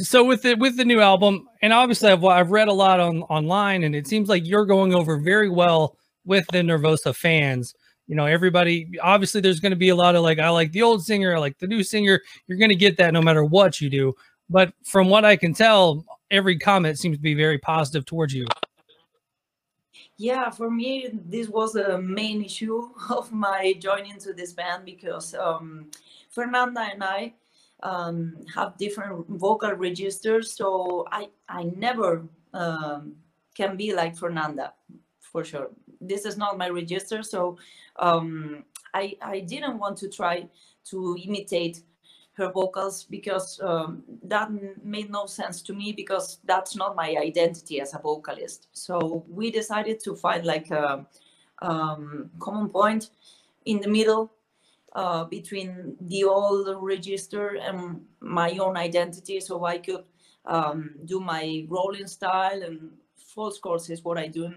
so 0.03 0.23
with 0.23 0.43
the 0.43 0.53
with 0.53 0.77
the 0.77 0.85
new 0.85 1.01
album, 1.01 1.49
and 1.63 1.73
obviously 1.73 2.11
I've 2.11 2.23
I've 2.23 2.51
read 2.51 2.67
a 2.67 2.73
lot 2.73 2.99
on 2.99 3.23
online, 3.23 3.83
and 3.83 3.95
it 3.95 4.05
seems 4.05 4.29
like 4.29 4.45
you're 4.45 4.67
going 4.67 4.93
over 4.93 5.17
very 5.17 5.49
well 5.49 5.97
with 6.25 6.45
the 6.51 6.59
Nervosa 6.59 7.15
fans 7.15 7.73
you 8.09 8.15
know, 8.15 8.25
everybody 8.25 8.89
obviously 9.03 9.39
there's 9.39 9.59
going 9.59 9.69
to 9.69 9.75
be 9.75 9.89
a 9.89 9.95
lot 9.95 10.15
of 10.15 10.23
like, 10.23 10.39
I 10.39 10.49
like 10.49 10.71
the 10.71 10.81
old 10.81 11.05
singer, 11.05 11.35
I 11.35 11.37
like 11.37 11.59
the 11.59 11.67
new 11.67 11.83
singer. 11.83 12.19
You're 12.47 12.57
going 12.57 12.69
to 12.69 12.75
get 12.75 12.97
that 12.97 13.13
no 13.13 13.21
matter 13.21 13.45
what 13.45 13.79
you 13.79 13.87
do. 13.87 14.15
But 14.49 14.73
from 14.83 15.09
what 15.09 15.25
I 15.25 15.35
can 15.35 15.53
tell, 15.53 16.03
every 16.31 16.57
comment 16.57 16.97
seems 16.97 17.17
to 17.17 17.21
be 17.21 17.35
very 17.35 17.59
positive 17.59 18.05
towards 18.05 18.33
you. 18.33 18.47
Yeah, 20.17 20.49
for 20.49 20.71
me, 20.71 21.11
this 21.13 21.49
was 21.49 21.73
the 21.73 22.01
main 22.01 22.43
issue 22.43 22.89
of 23.11 23.31
my 23.31 23.75
joining 23.79 24.17
to 24.21 24.33
this 24.33 24.53
band 24.53 24.85
because 24.85 25.35
um, 25.35 25.91
Fernanda 26.31 26.89
and 26.91 27.03
I 27.03 27.33
um, 27.83 28.35
have 28.55 28.75
different 28.79 29.27
vocal 29.29 29.73
registers, 29.73 30.51
so 30.51 31.05
I 31.11 31.29
I 31.47 31.71
never 31.77 32.23
um, 32.55 33.15
can 33.53 33.77
be 33.77 33.93
like 33.93 34.17
Fernanda 34.17 34.73
for 35.31 35.43
sure. 35.43 35.69
This 36.01 36.25
is 36.25 36.37
not 36.37 36.57
my 36.57 36.69
register, 36.69 37.23
so 37.23 37.57
um, 37.97 38.63
I 38.93 39.15
I 39.21 39.39
didn't 39.41 39.77
want 39.77 39.97
to 39.97 40.09
try 40.09 40.47
to 40.85 41.17
imitate 41.23 41.83
her 42.33 42.51
vocals 42.51 43.03
because 43.03 43.59
um, 43.61 44.03
that 44.23 44.49
made 44.83 45.11
no 45.11 45.25
sense 45.25 45.61
to 45.61 45.73
me 45.73 45.91
because 45.91 46.39
that's 46.45 46.75
not 46.75 46.95
my 46.95 47.15
identity 47.21 47.81
as 47.81 47.93
a 47.93 47.99
vocalist. 47.99 48.67
So 48.71 49.25
we 49.29 49.51
decided 49.51 49.99
to 50.05 50.15
find 50.15 50.45
like 50.45 50.71
a 50.71 51.05
um, 51.61 52.31
common 52.39 52.69
point 52.69 53.09
in 53.65 53.81
the 53.81 53.89
middle 53.89 54.31
uh, 54.93 55.25
between 55.25 55.97
the 56.01 56.23
old 56.23 56.67
register 56.81 57.57
and 57.57 58.01
my 58.21 58.57
own 58.57 58.77
identity 58.77 59.39
so 59.39 59.65
I 59.65 59.77
could 59.77 60.05
um, 60.45 60.95
do 61.05 61.19
my 61.19 61.65
rolling 61.67 62.07
style 62.07 62.63
and 62.63 62.91
false 63.17 63.59
cords 63.59 63.89
is 63.89 64.03
what 64.03 64.17
I 64.17 64.27
do. 64.27 64.53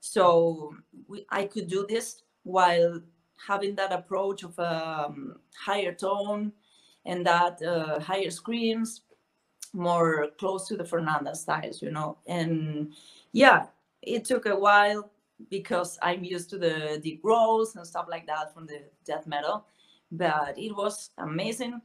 So 0.00 0.74
we, 1.06 1.26
I 1.30 1.44
could 1.44 1.68
do 1.68 1.86
this 1.88 2.22
while 2.44 3.00
having 3.46 3.74
that 3.76 3.92
approach 3.92 4.42
of 4.42 4.58
a 4.58 5.06
um, 5.06 5.36
higher 5.56 5.92
tone 5.92 6.52
and 7.06 7.26
that 7.26 7.62
uh, 7.62 8.00
higher 8.00 8.30
screams, 8.30 9.02
more 9.72 10.28
close 10.38 10.66
to 10.68 10.76
the 10.76 10.84
Fernanda 10.84 11.34
styles, 11.34 11.82
you 11.82 11.90
know. 11.90 12.18
And 12.26 12.94
yeah, 13.32 13.66
it 14.02 14.24
took 14.24 14.46
a 14.46 14.56
while 14.56 15.10
because 15.50 15.98
I'm 16.02 16.24
used 16.24 16.50
to 16.50 16.58
the 16.58 17.00
deep 17.02 17.22
growls 17.22 17.76
and 17.76 17.86
stuff 17.86 18.06
like 18.08 18.26
that 18.26 18.52
from 18.52 18.66
the 18.66 18.82
death 19.04 19.26
metal. 19.26 19.66
But 20.10 20.58
it 20.58 20.74
was 20.74 21.10
amazing 21.18 21.80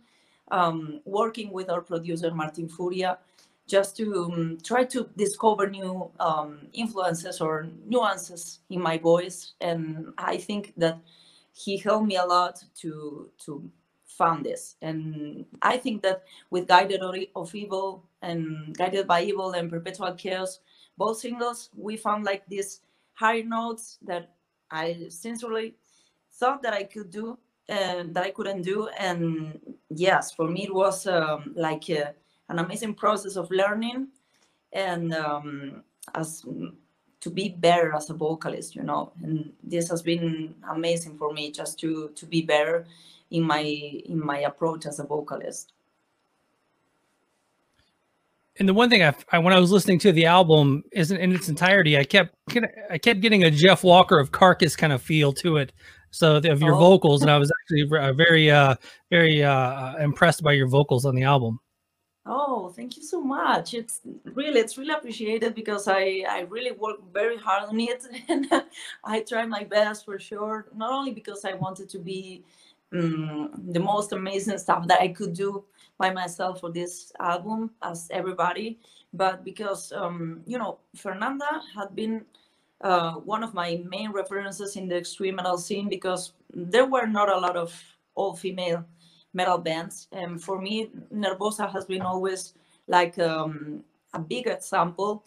um, 0.52 1.02
working 1.06 1.52
with 1.52 1.70
our 1.70 1.82
producer 1.82 2.34
Martin 2.34 2.68
Furia 2.68 3.20
just 3.68 3.96
to 3.98 4.26
um, 4.26 4.58
try 4.64 4.84
to 4.84 5.10
discover 5.16 5.70
new 5.70 6.12
um, 6.20 6.68
influences 6.74 7.40
or 7.42 7.68
nuances 7.86 8.60
in 8.70 8.82
my 8.82 8.98
voice. 8.98 9.54
And 9.62 10.14
I 10.18 10.38
think 10.38 10.74
that 10.78 11.00
he 11.54 11.78
helped 11.78 12.08
me 12.08 12.18
a 12.18 12.26
lot 12.26 12.64
to 12.82 13.30
to 13.46 13.70
found 14.06 14.46
this. 14.46 14.76
And 14.82 15.46
I 15.62 15.78
think 15.78 16.02
that 16.04 16.24
with 16.50 16.68
Guided 16.68 17.02
of 17.02 17.56
Evil 17.56 18.04
and 18.22 18.76
Guided 18.78 19.08
by 19.08 19.24
Evil 19.24 19.52
and 19.52 19.70
Perpetual 19.70 20.14
Chaos, 20.14 20.60
both 20.98 21.18
singles, 21.20 21.70
we 21.76 21.98
found 21.98 22.24
like 22.24 22.44
these 22.48 22.82
high 23.14 23.42
notes 23.42 23.98
that 24.04 24.36
I 24.70 25.08
sincerely 25.10 25.76
thought 26.34 26.62
that 26.64 26.74
I 26.74 26.84
could 26.84 27.10
do 27.10 27.38
and 27.68 28.14
that 28.14 28.24
I 28.24 28.32
couldn't 28.32 28.62
do. 28.62 28.88
And 29.00 29.60
yes, 29.90 30.32
for 30.32 30.48
me, 30.48 30.66
it 30.66 30.74
was 30.74 31.08
um, 31.08 31.54
like 31.56 31.90
a, 31.90 32.14
an 32.54 32.60
amazing 32.60 32.94
process 32.94 33.36
of 33.36 33.50
learning 33.52 34.08
and 34.72 35.14
um, 35.14 35.84
as 36.16 36.46
to 37.20 37.30
be 37.30 37.50
better 37.50 37.94
as 37.94 38.10
a 38.10 38.14
vocalist, 38.14 38.76
you 38.76 38.84
know. 38.84 39.12
And 39.22 39.54
this 39.64 39.90
has 39.90 40.02
been 40.02 40.56
amazing 40.70 41.18
for 41.18 41.34
me 41.34 41.52
just 41.52 41.80
to 41.80 42.10
to 42.16 42.26
be 42.26 42.42
better 42.42 42.86
in 43.32 43.44
my 43.44 43.62
in 43.62 44.20
my 44.24 44.40
approach 44.40 44.86
as 44.86 45.00
a 45.00 45.04
vocalist 45.04 45.74
and 48.60 48.70
the 48.70 48.74
one 48.74 48.90
thing 48.90 49.04
I, 49.04 49.16
I, 49.32 49.40
when 49.40 49.54
I 49.54 49.60
was 49.60 49.72
listening 49.72 50.00
to 50.00 50.12
the 50.12 50.26
album 50.26 50.84
isn't 50.92 51.18
in 51.18 51.34
its 51.34 51.50
entirety, 51.50 51.98
I 51.98 52.04
kept 52.04 52.36
I 52.90 52.98
kept 52.98 53.22
getting 53.22 53.44
a 53.44 53.52
Jeff 53.52 53.84
Walker 53.84 54.20
of 54.20 54.32
Carcass 54.32 54.76
kind 54.76 54.94
of 54.94 55.02
feel 55.02 55.34
to 55.34 55.58
it. 55.58 55.74
So 56.12 56.38
of 56.38 56.62
your 56.62 56.76
oh. 56.76 56.80
vocals, 56.80 57.24
and 57.24 57.32
I 57.32 57.40
was 57.40 57.52
actually 57.52 58.14
very 58.16 58.52
uh, 58.52 58.76
very 59.10 59.44
uh, 59.44 59.98
impressed 59.98 60.44
by 60.44 60.52
your 60.52 60.68
vocals 60.68 61.06
on 61.06 61.16
the 61.16 61.24
album. 61.24 61.60
Oh, 62.26 62.70
thank 62.70 62.96
you 62.96 63.04
so 63.04 63.20
much. 63.22 63.74
It's 63.74 64.00
really 64.24 64.60
it's 64.62 64.78
really 64.78 64.94
appreciated 64.94 65.54
because 65.56 65.88
I 65.90 66.24
I 66.30 66.40
really 66.50 66.72
work 66.72 66.98
very 67.12 67.38
hard 67.38 67.64
on 67.68 67.80
it, 67.82 68.04
and 68.30 68.48
I 69.04 69.22
try 69.22 69.46
my 69.46 69.64
best 69.66 70.06
for 70.06 70.18
sure. 70.20 70.68
Not 70.74 70.92
only 70.94 71.12
because 71.12 71.44
I 71.44 71.54
wanted 71.54 71.90
to 71.90 72.00
be 72.00 72.46
um, 72.94 73.52
the 73.72 73.80
most 73.80 74.14
amazing 74.14 74.58
stuff 74.58 74.88
that 74.88 75.02
I 75.02 75.10
could 75.10 75.34
do 75.34 75.66
by 75.98 76.12
myself 76.12 76.62
for 76.62 76.72
this 76.72 77.12
album 77.20 77.72
as 77.82 78.08
everybody. 78.12 78.80
But 79.14 79.44
because, 79.44 79.92
um, 79.92 80.42
you 80.48 80.58
know, 80.58 80.80
Fernanda 80.96 81.62
had 81.76 81.94
been 81.96 82.26
uh, 82.82 83.14
one 83.16 83.44
of 83.44 83.54
my 83.54 83.82
main 83.90 84.12
references 84.12 84.76
in 84.78 84.88
the 84.88 84.98
extreme 84.98 85.36
metal 85.36 85.58
scene 85.58 85.90
because 85.90 86.34
there 86.54 86.86
were 86.86 87.06
not 87.06 87.30
a 87.30 87.38
lot 87.38 87.58
of 87.58 87.74
all 88.16 88.34
female 88.36 88.86
metal 89.34 89.58
bands. 89.58 90.08
And 90.12 90.42
for 90.42 90.62
me, 90.62 90.90
Nervosa 91.14 91.72
has 91.72 91.86
been 91.86 92.02
always 92.02 92.54
like 92.88 93.18
um, 93.20 93.84
a 94.14 94.20
big 94.20 94.48
example. 94.48 95.24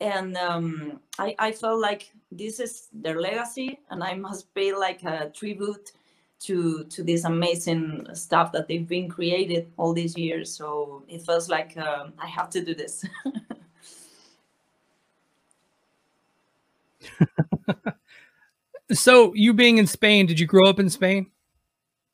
And 0.00 0.36
um, 0.36 1.00
I, 1.18 1.34
I 1.38 1.52
felt 1.52 1.80
like 1.80 2.12
this 2.30 2.60
is 2.60 2.88
their 2.92 3.20
legacy 3.20 3.80
and 3.90 4.04
I 4.04 4.14
must 4.14 4.52
pay 4.54 4.74
like 4.74 5.02
a 5.04 5.30
tribute 5.30 5.92
to 6.38 6.84
to 6.84 7.02
this 7.02 7.24
amazing 7.24 8.06
stuff 8.12 8.52
that 8.52 8.68
they've 8.68 8.86
been 8.86 9.08
created 9.08 9.72
all 9.78 9.94
these 9.94 10.18
years. 10.18 10.52
So 10.52 11.02
it 11.08 11.22
feels 11.22 11.48
like 11.48 11.76
um, 11.78 12.12
I 12.18 12.26
have 12.26 12.50
to 12.50 12.62
do 12.62 12.74
this. 12.74 13.06
so 18.92 19.32
you 19.34 19.52
being 19.52 19.78
in 19.78 19.86
Spain, 19.86 20.26
did 20.26 20.38
you 20.38 20.46
grow 20.46 20.68
up 20.68 20.78
in 20.78 20.90
Spain? 20.90 21.30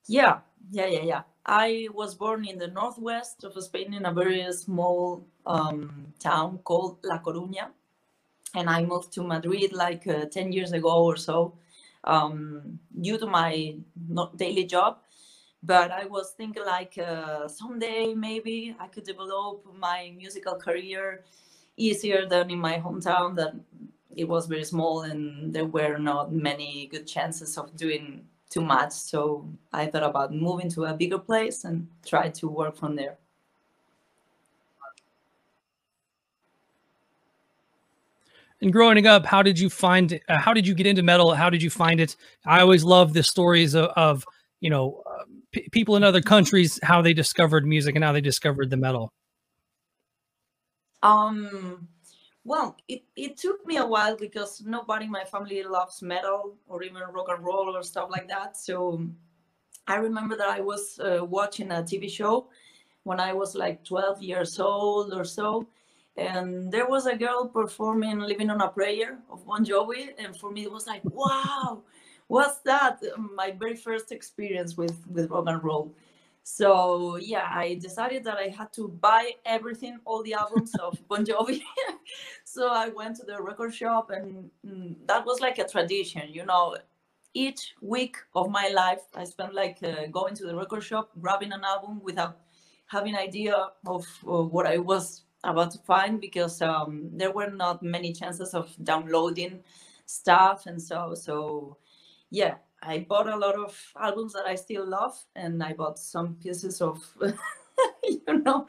Yeah, 0.06 0.38
yeah, 0.72 0.86
yeah, 0.86 1.02
yeah. 1.02 1.22
I 1.44 1.88
was 1.92 2.14
born 2.14 2.46
in 2.48 2.58
the 2.58 2.68
northwest 2.68 3.44
of 3.44 3.62
Spain 3.62 3.94
in 3.94 4.06
a 4.06 4.12
very 4.12 4.50
small 4.52 5.26
um, 5.46 6.14
town 6.18 6.60
called 6.64 6.98
La 7.04 7.18
Coruña, 7.18 7.68
and 8.54 8.70
I 8.70 8.84
moved 8.84 9.12
to 9.14 9.22
Madrid 9.22 9.72
like 9.72 10.06
uh, 10.06 10.26
ten 10.26 10.52
years 10.52 10.72
ago 10.72 11.04
or 11.04 11.16
so 11.16 11.54
um, 12.04 12.78
due 13.00 13.18
to 13.18 13.26
my 13.26 13.76
daily 14.36 14.64
job. 14.64 14.98
But 15.62 15.92
I 15.92 16.06
was 16.06 16.32
thinking 16.36 16.64
like 16.66 16.98
uh, 16.98 17.48
someday 17.48 18.14
maybe 18.14 18.76
I 18.80 18.88
could 18.88 19.04
develop 19.04 19.64
my 19.78 20.12
musical 20.16 20.56
career 20.56 21.24
easier 21.76 22.26
than 22.26 22.50
in 22.50 22.60
my 22.60 22.78
hometown 22.78 23.36
that 23.36 23.54
it 24.16 24.28
was 24.28 24.46
very 24.46 24.64
small 24.64 25.02
and 25.02 25.52
there 25.54 25.66
were 25.66 25.98
not 25.98 26.32
many 26.32 26.86
good 26.88 27.06
chances 27.06 27.58
of 27.58 27.76
doing 27.76 28.26
too 28.52 28.60
much. 28.60 28.92
So 28.92 29.48
I 29.72 29.86
thought 29.86 30.02
about 30.02 30.34
moving 30.34 30.68
to 30.70 30.84
a 30.84 30.94
bigger 30.94 31.18
place 31.18 31.64
and 31.64 31.88
try 32.04 32.28
to 32.28 32.48
work 32.48 32.76
from 32.76 32.96
there. 32.96 33.16
And 38.60 38.72
growing 38.72 39.06
up, 39.06 39.26
how 39.26 39.42
did 39.42 39.58
you 39.58 39.68
find? 39.68 40.20
Uh, 40.28 40.38
how 40.38 40.54
did 40.54 40.68
you 40.68 40.74
get 40.74 40.86
into 40.86 41.02
metal? 41.02 41.34
How 41.34 41.50
did 41.50 41.62
you 41.62 41.70
find 41.70 41.98
it? 42.00 42.14
I 42.46 42.60
always 42.60 42.84
love 42.84 43.12
the 43.12 43.24
stories 43.24 43.74
of, 43.74 43.86
of 43.96 44.24
you 44.60 44.70
know 44.70 45.02
uh, 45.04 45.24
people 45.72 45.96
in 45.96 46.04
other 46.04 46.20
countries 46.20 46.78
how 46.82 47.02
they 47.02 47.12
discovered 47.12 47.66
music 47.66 47.96
and 47.96 48.04
how 48.04 48.12
they 48.12 48.20
discovered 48.20 48.70
the 48.70 48.76
metal. 48.76 49.12
Um, 51.02 51.88
well, 52.44 52.76
it, 52.88 53.04
it 53.16 53.36
took 53.36 53.64
me 53.66 53.76
a 53.76 53.86
while 53.86 54.16
because 54.16 54.62
nobody 54.62 55.04
in 55.04 55.10
my 55.10 55.24
family 55.24 55.62
loves 55.62 56.02
metal 56.02 56.56
or 56.66 56.82
even 56.82 57.02
rock 57.12 57.28
and 57.28 57.44
roll 57.44 57.76
or 57.76 57.82
stuff 57.82 58.10
like 58.10 58.28
that. 58.28 58.56
So 58.56 59.06
I 59.86 59.96
remember 59.96 60.36
that 60.36 60.48
I 60.48 60.60
was 60.60 60.98
uh, 60.98 61.24
watching 61.24 61.70
a 61.70 61.82
TV 61.82 62.10
show 62.10 62.48
when 63.04 63.20
I 63.20 63.32
was 63.32 63.54
like 63.54 63.84
12 63.84 64.22
years 64.22 64.58
old 64.58 65.12
or 65.12 65.24
so 65.24 65.66
and 66.16 66.70
there 66.70 66.86
was 66.86 67.06
a 67.06 67.16
girl 67.16 67.48
performing 67.48 68.18
living 68.18 68.50
on 68.50 68.60
a 68.60 68.68
prayer 68.68 69.18
of 69.30 69.46
bon 69.46 69.64
jovi 69.64 70.10
and 70.18 70.36
for 70.36 70.50
me 70.50 70.64
it 70.64 70.70
was 70.70 70.86
like 70.86 71.00
wow 71.04 71.82
what's 72.26 72.58
that 72.58 73.00
my 73.34 73.50
very 73.58 73.74
first 73.74 74.12
experience 74.12 74.76
with 74.76 75.06
with 75.08 75.30
rock 75.30 75.44
and 75.46 75.64
roll 75.64 75.94
so 76.44 77.16
yeah 77.16 77.48
i 77.52 77.74
decided 77.74 78.24
that 78.24 78.36
i 78.36 78.48
had 78.48 78.72
to 78.72 78.88
buy 78.88 79.30
everything 79.46 79.98
all 80.04 80.22
the 80.24 80.34
albums 80.34 80.74
of 80.76 80.98
bon 81.08 81.24
jovi. 81.24 81.62
So 82.44 82.68
i 82.68 82.88
went 82.88 83.16
to 83.16 83.24
the 83.24 83.40
record 83.40 83.74
shop 83.74 84.10
and 84.10 84.50
mm, 84.66 84.96
that 85.06 85.24
was 85.24 85.40
like 85.40 85.58
a 85.58 85.66
tradition 85.66 86.28
you 86.30 86.44
know. 86.44 86.76
Each 87.34 87.72
week 87.80 88.16
of 88.34 88.50
my 88.50 88.68
life 88.68 89.00
i 89.14 89.24
spent 89.24 89.54
like 89.54 89.78
uh, 89.82 90.06
going 90.10 90.34
to 90.34 90.44
the 90.44 90.54
record 90.54 90.82
shop 90.82 91.10
grabbing 91.18 91.52
an 91.52 91.64
album 91.64 92.02
without 92.02 92.36
having 92.86 93.16
idea 93.16 93.70
of 93.86 94.04
uh, 94.28 94.42
what 94.42 94.66
i 94.66 94.76
was 94.76 95.22
about 95.44 95.70
to 95.70 95.78
find 95.78 96.20
because 96.20 96.60
um, 96.62 97.08
there 97.12 97.32
were 97.32 97.50
not 97.50 97.82
many 97.82 98.12
chances 98.12 98.52
of 98.52 98.70
downloading 98.84 99.60
stuff 100.04 100.66
and 100.66 100.80
so 100.80 101.14
so 101.14 101.76
yeah 102.30 102.56
I 102.82 103.06
bought 103.08 103.28
a 103.28 103.36
lot 103.36 103.54
of 103.54 103.78
albums 103.98 104.32
that 104.32 104.46
I 104.46 104.56
still 104.56 104.86
love, 104.86 105.16
and 105.36 105.62
I 105.62 105.72
bought 105.72 105.98
some 105.98 106.34
pieces 106.42 106.80
of, 106.80 106.98
you 108.04 108.42
know, 108.44 108.66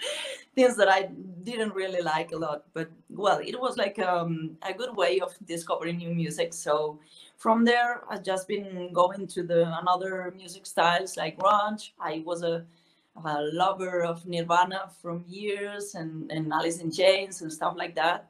things 0.56 0.78
that 0.78 0.88
I 0.88 1.10
didn't 1.44 1.74
really 1.74 2.02
like 2.02 2.32
a 2.32 2.38
lot. 2.38 2.66
But 2.74 2.92
well, 3.10 3.40
it 3.40 3.60
was 3.60 3.76
like 3.76 3.98
um, 4.00 4.56
a 4.62 4.74
good 4.74 4.96
way 4.96 5.20
of 5.20 5.34
discovering 5.46 5.98
new 5.98 6.14
music. 6.14 6.54
So 6.54 7.00
from 7.38 7.66
there, 7.66 8.02
I've 8.10 8.24
just 8.24 8.48
been 8.48 8.94
going 8.94 9.26
to 9.28 9.44
the 9.44 9.78
another 9.80 10.32
music 10.38 10.68
styles 10.68 11.18
like 11.18 11.40
grunge. 11.40 11.92
I 12.00 12.22
was 12.24 12.44
a, 12.44 12.66
a 13.26 13.42
lover 13.52 14.04
of 14.04 14.28
Nirvana 14.28 14.92
from 15.02 15.26
years, 15.28 15.96
and 15.96 16.32
and 16.32 16.54
Alice 16.54 16.80
in 16.80 16.92
Chains 16.92 17.42
and 17.42 17.52
stuff 17.52 17.74
like 17.76 17.96
that 17.96 18.30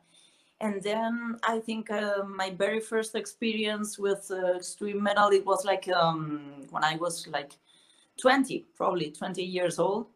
and 0.59 0.81
then 0.81 1.37
I 1.43 1.59
think 1.59 1.91
uh, 1.91 2.23
my 2.25 2.51
very 2.51 2.79
first 2.79 3.15
experience 3.15 3.99
with 3.99 4.31
uh, 4.31 4.55
extreme 4.55 5.03
metal 5.03 5.29
it 5.29 5.45
was 5.45 5.65
like 5.65 5.89
um, 5.89 6.63
when 6.69 6.83
I 6.83 6.95
was 6.95 7.27
like 7.27 7.51
20, 8.21 8.65
probably 8.75 9.11
20 9.11 9.43
years 9.43 9.79
old. 9.79 10.07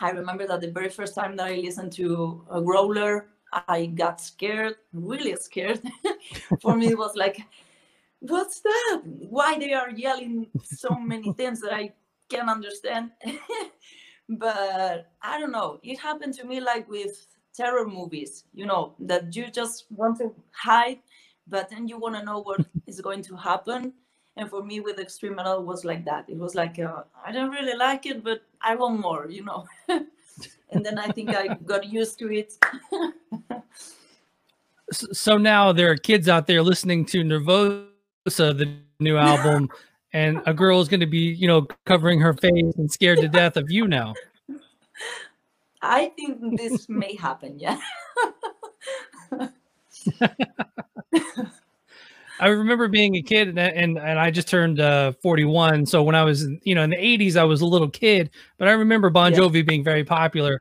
I 0.00 0.10
remember 0.10 0.46
that 0.46 0.60
the 0.60 0.70
very 0.70 0.88
first 0.88 1.14
time 1.14 1.36
that 1.36 1.46
I 1.46 1.56
listened 1.56 1.92
to 1.94 2.44
a 2.50 2.60
growler, 2.60 3.26
I 3.68 3.86
got 3.86 4.20
scared, 4.20 4.76
really 4.92 5.36
scared. 5.36 5.80
For 6.60 6.76
me, 6.76 6.88
it 6.88 6.98
was 6.98 7.14
like, 7.14 7.38
"What's 8.20 8.60
that? 8.60 9.02
Why 9.04 9.58
they 9.58 9.72
are 9.74 9.90
yelling 9.90 10.48
so 10.62 10.94
many 10.94 11.32
things 11.36 11.60
that 11.60 11.72
I 11.72 11.92
can't 12.28 12.48
understand?" 12.48 13.12
but 14.28 15.12
I 15.22 15.38
don't 15.38 15.52
know. 15.52 15.78
It 15.82 16.00
happened 16.00 16.34
to 16.34 16.44
me 16.44 16.60
like 16.60 16.88
with 16.88 17.26
terror 17.54 17.86
movies, 17.86 18.44
you 18.54 18.66
know, 18.66 18.94
that 19.00 19.34
you 19.34 19.50
just 19.50 19.86
want 19.90 20.18
to 20.18 20.34
hide, 20.52 20.98
but 21.48 21.68
then 21.70 21.88
you 21.88 21.98
want 21.98 22.16
to 22.16 22.24
know 22.24 22.40
what 22.40 22.64
is 22.86 23.00
going 23.00 23.22
to 23.22 23.36
happen. 23.36 23.92
And 24.36 24.48
for 24.48 24.64
me, 24.64 24.80
with 24.80 24.98
extreme 24.98 25.34
metal, 25.34 25.62
was 25.62 25.84
like 25.84 26.06
that. 26.06 26.24
It 26.28 26.38
was 26.38 26.54
like 26.54 26.78
uh, 26.78 27.02
I 27.24 27.32
don't 27.32 27.50
really 27.50 27.76
like 27.76 28.06
it, 28.06 28.24
but 28.24 28.42
I 28.62 28.74
want 28.76 28.98
more, 28.98 29.26
you 29.28 29.44
know. 29.44 29.66
and 29.88 30.84
then 30.84 30.98
I 30.98 31.08
think 31.08 31.30
I 31.34 31.48
got 31.66 31.84
used 31.84 32.18
to 32.20 32.32
it. 32.32 32.54
so 34.90 35.36
now 35.36 35.72
there 35.72 35.90
are 35.90 35.96
kids 35.96 36.30
out 36.30 36.46
there 36.46 36.62
listening 36.62 37.04
to 37.06 37.22
Nervosa, 37.22 38.56
the 38.56 38.74
new 39.00 39.18
album, 39.18 39.68
and 40.14 40.40
a 40.46 40.54
girl 40.54 40.80
is 40.80 40.88
going 40.88 41.00
to 41.00 41.06
be, 41.06 41.18
you 41.18 41.46
know, 41.46 41.66
covering 41.84 42.20
her 42.20 42.32
face 42.32 42.74
and 42.76 42.90
scared 42.90 43.20
to 43.20 43.28
death 43.28 43.58
of 43.58 43.70
you 43.70 43.86
now. 43.86 44.14
I 45.82 46.12
think 46.16 46.58
this 46.58 46.88
may 46.88 47.16
happen. 47.16 47.58
Yeah. 47.58 47.78
I 52.40 52.48
remember 52.48 52.88
being 52.88 53.16
a 53.16 53.22
kid 53.22 53.48
and, 53.48 53.58
and, 53.58 53.98
and 53.98 54.18
I 54.18 54.30
just 54.30 54.48
turned 54.48 54.80
uh, 54.80 55.12
41. 55.22 55.86
So 55.86 56.02
when 56.02 56.14
I 56.14 56.24
was, 56.24 56.46
you 56.62 56.74
know, 56.74 56.82
in 56.82 56.90
the 56.90 56.96
80s, 56.96 57.36
I 57.36 57.44
was 57.44 57.60
a 57.60 57.66
little 57.66 57.88
kid, 57.88 58.30
but 58.58 58.68
I 58.68 58.72
remember 58.72 59.10
Bon 59.10 59.32
Jovi 59.32 59.56
yeah. 59.56 59.62
being 59.62 59.84
very 59.84 60.04
popular. 60.04 60.60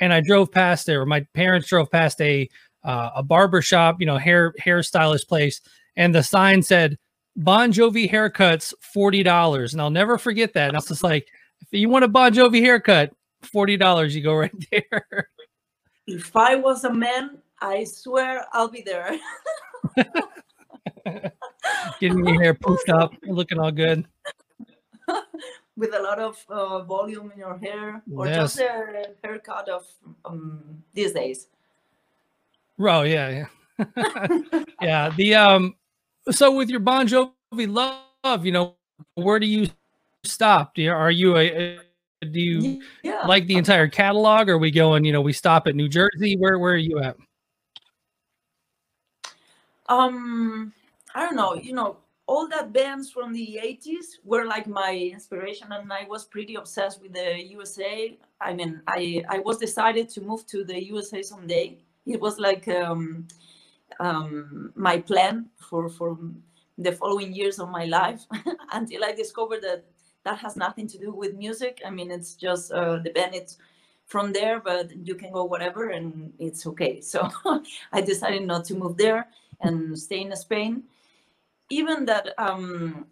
And 0.00 0.12
I 0.12 0.20
drove 0.20 0.52
past 0.52 0.86
there. 0.86 1.02
Or 1.02 1.06
my 1.06 1.26
parents 1.34 1.68
drove 1.68 1.90
past 1.90 2.20
a 2.20 2.48
uh, 2.84 3.10
a 3.16 3.22
barber 3.22 3.62
shop, 3.62 3.96
you 3.98 4.06
know, 4.06 4.18
hair 4.18 4.52
hairstylist 4.60 5.26
place, 5.26 5.60
and 5.96 6.14
the 6.14 6.22
sign 6.22 6.62
said 6.62 6.96
Bon 7.36 7.72
Jovi 7.72 8.10
haircuts 8.10 8.72
forty 8.80 9.22
dollars. 9.22 9.72
And 9.72 9.82
I'll 9.82 9.90
never 9.90 10.16
forget 10.16 10.52
that. 10.54 10.68
And 10.68 10.76
I 10.76 10.78
was 10.78 10.88
just 10.88 11.02
like, 11.02 11.26
if 11.60 11.68
you 11.72 11.88
want 11.88 12.04
a 12.04 12.08
Bon 12.08 12.32
Jovi 12.32 12.60
haircut, 12.60 13.12
forty 13.44 13.76
dollars, 13.76 14.14
you 14.14 14.22
go 14.22 14.34
right 14.34 14.52
there. 14.70 15.28
If 16.06 16.36
I 16.36 16.56
was 16.56 16.84
a 16.84 16.92
man, 16.92 17.38
I 17.60 17.84
swear 17.84 18.44
I'll 18.52 18.68
be 18.68 18.82
there. 18.82 19.18
Getting 22.00 22.26
your 22.26 22.42
hair 22.42 22.54
poofed 22.54 22.88
up, 22.88 23.14
looking 23.22 23.58
all 23.58 23.72
good. 23.72 24.06
With 25.76 25.94
a 25.94 26.00
lot 26.00 26.18
of 26.18 26.44
uh, 26.48 26.82
volume 26.84 27.32
in 27.32 27.38
your 27.38 27.58
hair, 27.58 28.00
or 28.12 28.26
yes. 28.26 28.54
just 28.54 28.60
a 28.60 29.08
haircut 29.24 29.68
of 29.68 29.84
um, 30.24 30.84
these 30.92 31.12
days. 31.12 31.48
Oh 32.78 33.02
yeah, 33.02 33.46
yeah, 33.78 34.64
yeah. 34.80 35.10
The 35.16 35.34
um, 35.34 35.74
so 36.30 36.54
with 36.54 36.70
your 36.70 36.80
Bon 36.80 37.06
Jovi 37.06 37.28
love, 37.68 38.46
you 38.46 38.52
know, 38.52 38.76
where 39.14 39.38
do 39.38 39.46
you 39.46 39.68
stop? 40.22 40.74
Do 40.74 40.82
you, 40.82 40.92
are 40.92 41.10
you 41.10 41.36
a, 41.36 41.78
do 42.32 42.40
you 42.40 42.82
yeah. 43.02 43.26
like 43.26 43.46
the 43.46 43.56
entire 43.56 43.88
catalog? 43.88 44.48
Or 44.48 44.54
are 44.54 44.58
we 44.58 44.70
going, 44.70 45.04
you 45.04 45.12
know, 45.12 45.20
we 45.20 45.32
stop 45.32 45.66
at 45.66 45.74
New 45.74 45.88
Jersey? 45.88 46.36
Where 46.36 46.58
where 46.58 46.74
are 46.74 46.76
you 46.76 47.00
at? 47.00 47.16
Um, 49.86 50.72
I 51.14 51.20
don't 51.26 51.36
know, 51.36 51.54
you 51.54 51.74
know, 51.74 51.98
all 52.26 52.48
that 52.48 52.72
bands 52.72 53.10
from 53.10 53.32
the 53.32 53.60
80s 53.62 54.16
were 54.24 54.46
like 54.46 54.66
my 54.66 55.10
inspiration 55.12 55.68
and 55.72 55.92
I 55.92 56.06
was 56.08 56.24
pretty 56.24 56.54
obsessed 56.54 57.02
with 57.02 57.12
the 57.12 57.42
USA. 57.50 58.16
I 58.40 58.54
mean, 58.54 58.80
I 58.86 59.22
I 59.28 59.38
was 59.40 59.58
decided 59.58 60.08
to 60.10 60.20
move 60.22 60.46
to 60.46 60.64
the 60.64 60.82
USA 60.84 61.22
someday. 61.22 61.78
It 62.06 62.20
was 62.20 62.38
like 62.38 62.66
um, 62.68 63.28
um, 64.00 64.72
my 64.74 64.98
plan 64.98 65.50
for 65.56 65.88
for 65.88 66.18
the 66.78 66.92
following 66.92 67.32
years 67.32 67.58
of 67.58 67.68
my 67.68 67.84
life 67.84 68.24
until 68.72 69.04
I 69.04 69.12
discovered 69.12 69.62
that 69.62 69.84
that 70.24 70.38
has 70.38 70.56
nothing 70.56 70.86
to 70.88 70.98
do 70.98 71.12
with 71.12 71.34
music. 71.34 71.80
I 71.86 71.90
mean, 71.90 72.10
it's 72.10 72.34
just 72.34 72.72
uh, 72.72 72.98
the 72.98 73.10
band. 73.10 73.34
It's 73.34 73.58
from 74.06 74.32
there, 74.32 74.60
but 74.60 74.94
you 75.06 75.14
can 75.14 75.32
go 75.32 75.44
whatever, 75.44 75.90
and 75.90 76.32
it's 76.38 76.66
okay. 76.66 77.00
So 77.12 77.28
I 77.92 78.00
decided 78.00 78.42
not 78.42 78.64
to 78.66 78.74
move 78.74 78.96
there 78.96 79.28
and 79.60 79.98
stay 79.98 80.20
in 80.22 80.34
Spain. 80.36 80.84
Even 81.70 82.04
that 82.06 82.34
um, 82.38 83.06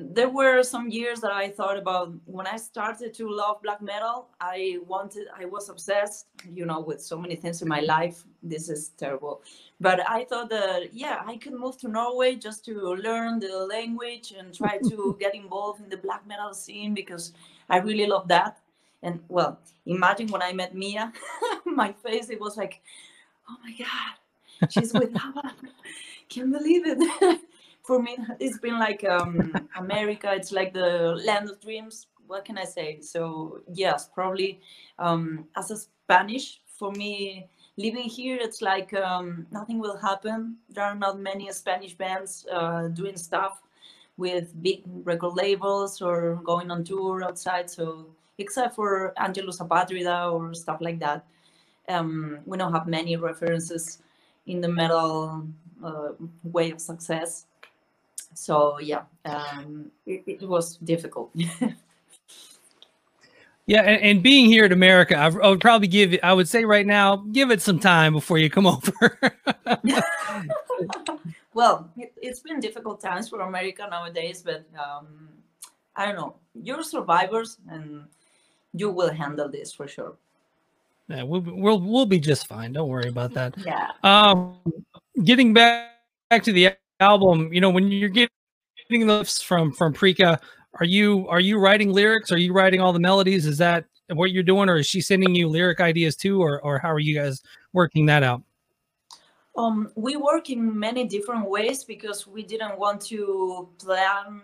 there 0.00 0.28
were 0.28 0.62
some 0.62 0.88
years 0.88 1.20
that 1.20 1.32
I 1.32 1.48
thought 1.50 1.76
about 1.76 2.12
when 2.26 2.46
I 2.46 2.56
started 2.56 3.14
to 3.14 3.28
love 3.28 3.62
black 3.62 3.80
metal. 3.80 4.28
I 4.40 4.78
wanted, 4.86 5.26
I 5.36 5.44
was 5.44 5.68
obsessed, 5.68 6.26
you 6.52 6.66
know, 6.66 6.80
with 6.80 7.00
so 7.00 7.18
many 7.18 7.36
things 7.36 7.62
in 7.62 7.68
my 7.68 7.80
life. 7.80 8.24
This 8.42 8.68
is 8.68 8.90
terrible. 8.90 9.42
But 9.80 10.08
I 10.08 10.24
thought 10.24 10.50
that, 10.50 10.94
yeah, 10.94 11.22
I 11.26 11.36
could 11.36 11.54
move 11.54 11.78
to 11.78 11.88
Norway 11.88 12.36
just 12.36 12.64
to 12.66 12.94
learn 12.94 13.40
the 13.40 13.66
language 13.66 14.32
and 14.36 14.54
try 14.54 14.78
to 14.88 15.16
get 15.20 15.34
involved 15.34 15.82
in 15.82 15.88
the 15.88 15.96
black 15.96 16.26
metal 16.26 16.54
scene 16.54 16.94
because 16.94 17.32
I 17.68 17.78
really 17.78 18.06
love 18.06 18.28
that. 18.28 18.58
And 19.02 19.20
well, 19.28 19.60
imagine 19.86 20.28
when 20.28 20.42
I 20.42 20.52
met 20.52 20.74
Mia, 20.74 21.12
my 21.64 21.92
face, 21.92 22.30
it 22.30 22.40
was 22.40 22.56
like, 22.56 22.80
oh 23.48 23.56
my 23.62 23.72
God, 23.78 24.70
she's 24.70 24.92
with 24.92 25.12
Abbath. 25.14 25.54
Can't 26.28 26.52
believe 26.52 26.82
it 26.86 27.40
for 27.88 28.02
me 28.02 28.18
it's 28.38 28.58
been 28.58 28.78
like 28.78 29.02
um, 29.04 29.52
america. 29.76 30.28
It's 30.34 30.52
like 30.52 30.72
the 30.74 31.18
land 31.24 31.48
of 31.50 31.58
dreams. 31.60 32.06
What 32.26 32.44
can 32.44 32.58
i 32.58 32.64
say? 32.64 33.00
So 33.00 33.62
yes 33.72 34.10
probably 34.14 34.60
um, 34.98 35.48
as 35.56 35.70
a 35.70 35.78
spanish 35.78 36.60
for 36.66 36.92
me 36.92 37.48
living 37.78 38.08
here 38.18 38.36
it's 38.40 38.60
like 38.60 38.92
um, 38.92 39.46
nothing 39.50 39.78
will 39.78 39.96
happen. 39.96 40.58
There 40.68 40.84
are 40.84 40.94
not 40.94 41.18
many 41.18 41.50
spanish 41.52 41.94
bands 41.94 42.46
uh, 42.52 42.88
doing 42.88 43.16
stuff 43.16 43.62
with 44.18 44.52
big 44.62 44.82
record 45.04 45.34
labels 45.34 46.02
or 46.02 46.42
going 46.44 46.70
on 46.70 46.84
tour 46.84 47.24
outside. 47.24 47.70
So 47.70 48.06
except 48.36 48.74
for 48.74 49.14
angelus 49.16 49.60
apatrida 49.60 50.30
or 50.30 50.52
stuff 50.52 50.80
like 50.80 50.98
that. 51.00 51.24
Um, 51.88 52.40
we 52.44 52.58
don't 52.58 52.74
have 52.74 52.86
many 52.86 53.16
references 53.16 54.02
in 54.46 54.60
the 54.60 54.68
metal 54.68 55.46
uh, 55.82 56.10
way 56.42 56.70
of 56.70 56.82
success 56.82 57.46
so 58.34 58.78
yeah 58.78 59.02
um, 59.24 59.90
it, 60.06 60.22
it, 60.26 60.42
was 60.48 60.76
difficult. 60.76 61.30
Yeah 63.68 63.82
and, 63.82 64.02
and, 64.02 64.22
being 64.22 64.46
here 64.46 64.64
in 64.64 64.72
america 64.72 65.14
I, 65.14 65.26
I, 65.26 65.50
would 65.50 65.60
probably 65.60 65.88
give 65.88 66.18
i 66.22 66.32
would 66.32 66.48
say 66.48 66.64
right 66.64 66.86
now 66.86 67.16
give 67.32 67.50
it 67.50 67.60
some 67.60 67.78
time 67.78 68.14
before 68.14 68.38
you 68.38 68.50
come 68.50 68.66
over. 68.66 69.20
Well 71.52 71.90
it, 71.98 72.14
has 72.24 72.40
been 72.40 72.60
difficult 72.60 73.00
times 73.02 73.28
for 73.28 73.40
america 73.42 73.86
nowadays 73.90 74.42
but 74.42 74.64
um, 74.78 75.28
i 75.96 76.06
don't 76.06 76.16
know. 76.16 76.36
You're 76.54 76.82
survivors 76.82 77.58
and 77.68 78.04
you 78.72 78.88
will 78.90 79.12
handle 79.12 79.50
this 79.50 79.70
for 79.70 79.86
sure. 79.86 80.14
Yeah 81.08 81.24
we'll, 81.24 81.42
we'll 81.42 81.80
we'll 81.80 82.06
be 82.06 82.20
just 82.20 82.46
fine. 82.46 82.72
Don't 82.72 82.88
worry 82.88 83.08
about 83.10 83.34
that. 83.34 83.52
Yeah. 83.58 83.90
Um 84.02 84.56
getting 85.24 85.52
back 85.52 86.00
back 86.30 86.42
to 86.44 86.52
the 86.52 86.72
album, 87.00 87.52
you 87.52 87.60
know, 87.60 87.70
when 87.70 87.90
you're 87.90 88.08
getting 88.08 88.30
lifts 88.90 89.42
from 89.42 89.72
from 89.72 89.92
Prika, 89.94 90.38
are 90.80 90.86
you 90.86 91.26
are 91.28 91.40
you 91.40 91.58
writing 91.58 91.90
lyrics? 91.90 92.32
Are 92.32 92.38
you 92.38 92.52
writing 92.52 92.80
all 92.80 92.92
the 92.92 93.00
melodies? 93.00 93.46
Is 93.46 93.58
that 93.58 93.84
what 94.12 94.30
you're 94.30 94.42
doing, 94.42 94.68
or 94.68 94.76
is 94.78 94.86
she 94.86 95.00
sending 95.00 95.34
you 95.34 95.48
lyric 95.48 95.80
ideas 95.80 96.16
too, 96.16 96.42
or 96.42 96.60
or 96.62 96.78
how 96.78 96.90
are 96.92 96.98
you 96.98 97.14
guys 97.14 97.42
working 97.72 98.06
that 98.06 98.22
out? 98.22 98.42
Um, 99.56 99.90
we 99.96 100.16
work 100.16 100.50
in 100.50 100.78
many 100.78 101.04
different 101.04 101.48
ways 101.48 101.82
because 101.82 102.26
we 102.26 102.44
didn't 102.44 102.78
want 102.78 103.00
to 103.06 103.68
plan 103.78 104.42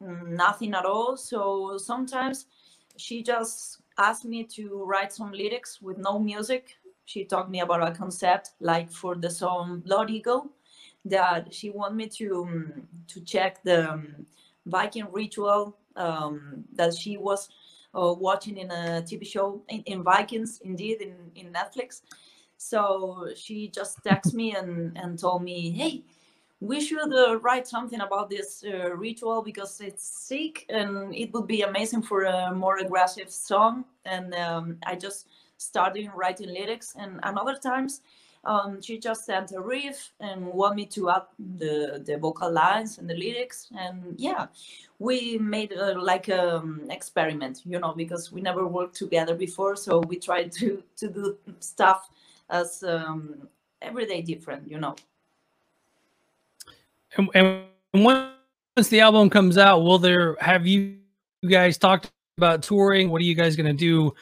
nothing 0.00 0.74
at 0.74 0.84
all. 0.84 1.16
So 1.16 1.76
sometimes 1.76 2.46
she 2.96 3.22
just 3.22 3.80
asked 3.98 4.24
me 4.24 4.44
to 4.44 4.84
write 4.84 5.12
some 5.12 5.32
lyrics 5.32 5.82
with 5.82 5.98
no 5.98 6.20
music. 6.20 6.76
She 7.04 7.24
talked 7.24 7.50
me 7.50 7.60
about 7.60 7.86
a 7.86 7.90
concept 7.90 8.50
like 8.60 8.90
for 8.90 9.16
the 9.16 9.28
song 9.28 9.80
Blood 9.80 10.08
Eagle 10.10 10.52
that 11.04 11.52
she 11.52 11.70
want 11.70 11.94
me 11.94 12.08
to 12.08 12.42
um, 12.42 12.88
to 13.08 13.20
check 13.20 13.62
the 13.62 13.90
um, 13.90 14.26
Viking 14.66 15.06
ritual 15.12 15.76
um, 15.96 16.64
that 16.74 16.96
she 16.96 17.16
was 17.16 17.48
uh, 17.94 18.12
watching 18.12 18.58
in 18.58 18.70
a 18.70 19.02
TV 19.02 19.26
show 19.26 19.62
in, 19.68 19.82
in 19.82 20.02
Vikings, 20.02 20.60
indeed, 20.64 21.00
in, 21.00 21.14
in 21.36 21.52
Netflix. 21.52 22.02
So 22.56 23.28
she 23.36 23.68
just 23.68 24.02
texted 24.02 24.34
me 24.34 24.54
and, 24.54 24.96
and 24.96 25.18
told 25.18 25.42
me, 25.42 25.70
hey, 25.70 26.02
we 26.60 26.80
should 26.80 27.12
uh, 27.12 27.38
write 27.40 27.68
something 27.68 28.00
about 28.00 28.30
this 28.30 28.64
uh, 28.64 28.94
ritual 28.94 29.42
because 29.42 29.80
it's 29.80 30.08
sick 30.08 30.64
and 30.70 31.14
it 31.14 31.32
would 31.34 31.46
be 31.46 31.62
amazing 31.62 32.02
for 32.02 32.22
a 32.24 32.54
more 32.54 32.78
aggressive 32.78 33.30
song. 33.30 33.84
And 34.06 34.34
um, 34.34 34.78
I 34.86 34.94
just 34.94 35.28
started 35.58 36.10
writing 36.14 36.48
lyrics. 36.48 36.94
And 36.98 37.20
and 37.22 37.38
other 37.38 37.56
times, 37.56 38.00
um, 38.46 38.80
she 38.82 38.98
just 38.98 39.24
sent 39.24 39.52
a 39.52 39.60
riff 39.60 40.12
and 40.20 40.46
want 40.46 40.76
me 40.76 40.86
to 40.86 41.10
add 41.10 41.22
the, 41.58 42.02
the 42.04 42.16
vocal 42.18 42.50
lines 42.50 42.98
and 42.98 43.08
the 43.08 43.14
lyrics. 43.14 43.68
And 43.76 44.14
yeah, 44.18 44.46
we 44.98 45.38
made 45.38 45.72
a, 45.72 45.98
like 46.00 46.28
an 46.28 46.40
um, 46.40 46.80
experiment, 46.90 47.62
you 47.64 47.78
know, 47.78 47.92
because 47.92 48.32
we 48.32 48.40
never 48.40 48.66
worked 48.66 48.96
together 48.96 49.34
before. 49.34 49.76
So 49.76 50.00
we 50.00 50.18
tried 50.18 50.52
to, 50.52 50.82
to 50.96 51.08
do 51.08 51.36
stuff 51.60 52.08
as 52.50 52.82
um, 52.82 53.48
everyday 53.82 54.22
different, 54.22 54.70
you 54.70 54.78
know. 54.78 54.96
And, 57.16 57.28
and 57.34 57.64
once 57.92 58.88
the 58.88 59.00
album 59.00 59.30
comes 59.30 59.56
out, 59.56 59.80
will 59.80 59.98
there 59.98 60.36
have 60.40 60.66
you 60.66 60.98
guys 61.48 61.78
talked 61.78 62.10
about 62.38 62.62
touring? 62.62 63.10
What 63.10 63.20
are 63.20 63.24
you 63.24 63.34
guys 63.34 63.56
going 63.56 63.66
to 63.66 63.72
do 63.72 64.14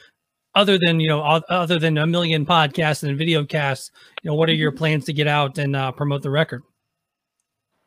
other 0.55 0.77
than 0.77 0.99
you 0.99 1.07
know 1.07 1.21
other 1.21 1.79
than 1.79 1.97
a 1.97 2.07
million 2.07 2.45
podcasts 2.45 3.03
and 3.03 3.17
video 3.17 3.45
casts? 3.45 3.91
You 4.21 4.31
know, 4.31 4.35
what 4.35 4.49
are 4.49 4.53
your 4.53 4.71
mm-hmm. 4.71 4.77
plans 4.77 5.05
to 5.05 5.13
get 5.13 5.27
out 5.27 5.57
and 5.57 5.75
uh, 5.75 5.91
promote 5.91 6.21
the 6.21 6.29
record? 6.29 6.63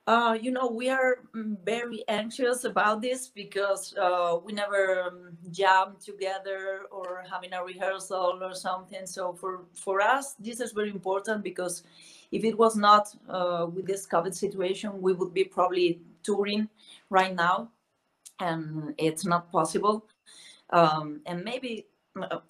Uh, 0.07 0.39
you 0.41 0.53
know, 0.53 0.69
we 0.69 0.89
are 0.89 1.19
mm, 1.35 1.57
very 1.65 2.05
anxious 2.07 2.63
about 2.63 3.03
this 3.03 3.27
because 3.27 3.93
uh, 3.97 4.39
we 4.45 4.53
never 4.53 5.03
um, 5.03 5.37
jam 5.51 5.97
together 6.01 6.83
or 6.93 7.25
having 7.29 7.53
a 7.53 7.65
rehearsal 7.65 8.39
or 8.41 8.55
something. 8.55 9.05
So 9.05 9.33
for 9.33 9.65
for 9.75 10.01
us, 10.01 10.35
this 10.35 10.61
is 10.61 10.71
very 10.71 10.91
important 10.91 11.43
because 11.43 11.83
if 12.31 12.45
it 12.45 12.57
was 12.57 12.77
not 12.77 13.09
uh, 13.29 13.67
with 13.73 13.87
this 13.87 14.07
COVID 14.07 14.33
situation, 14.33 15.03
we 15.03 15.13
would 15.13 15.35
be 15.35 15.43
probably 15.43 16.01
touring 16.23 16.69
right 17.11 17.35
now, 17.35 17.71
and 18.39 18.95
it's 18.99 19.25
not 19.27 19.51
possible. 19.51 20.07
Um, 20.71 21.21
and 21.27 21.45
maybe 21.45 21.87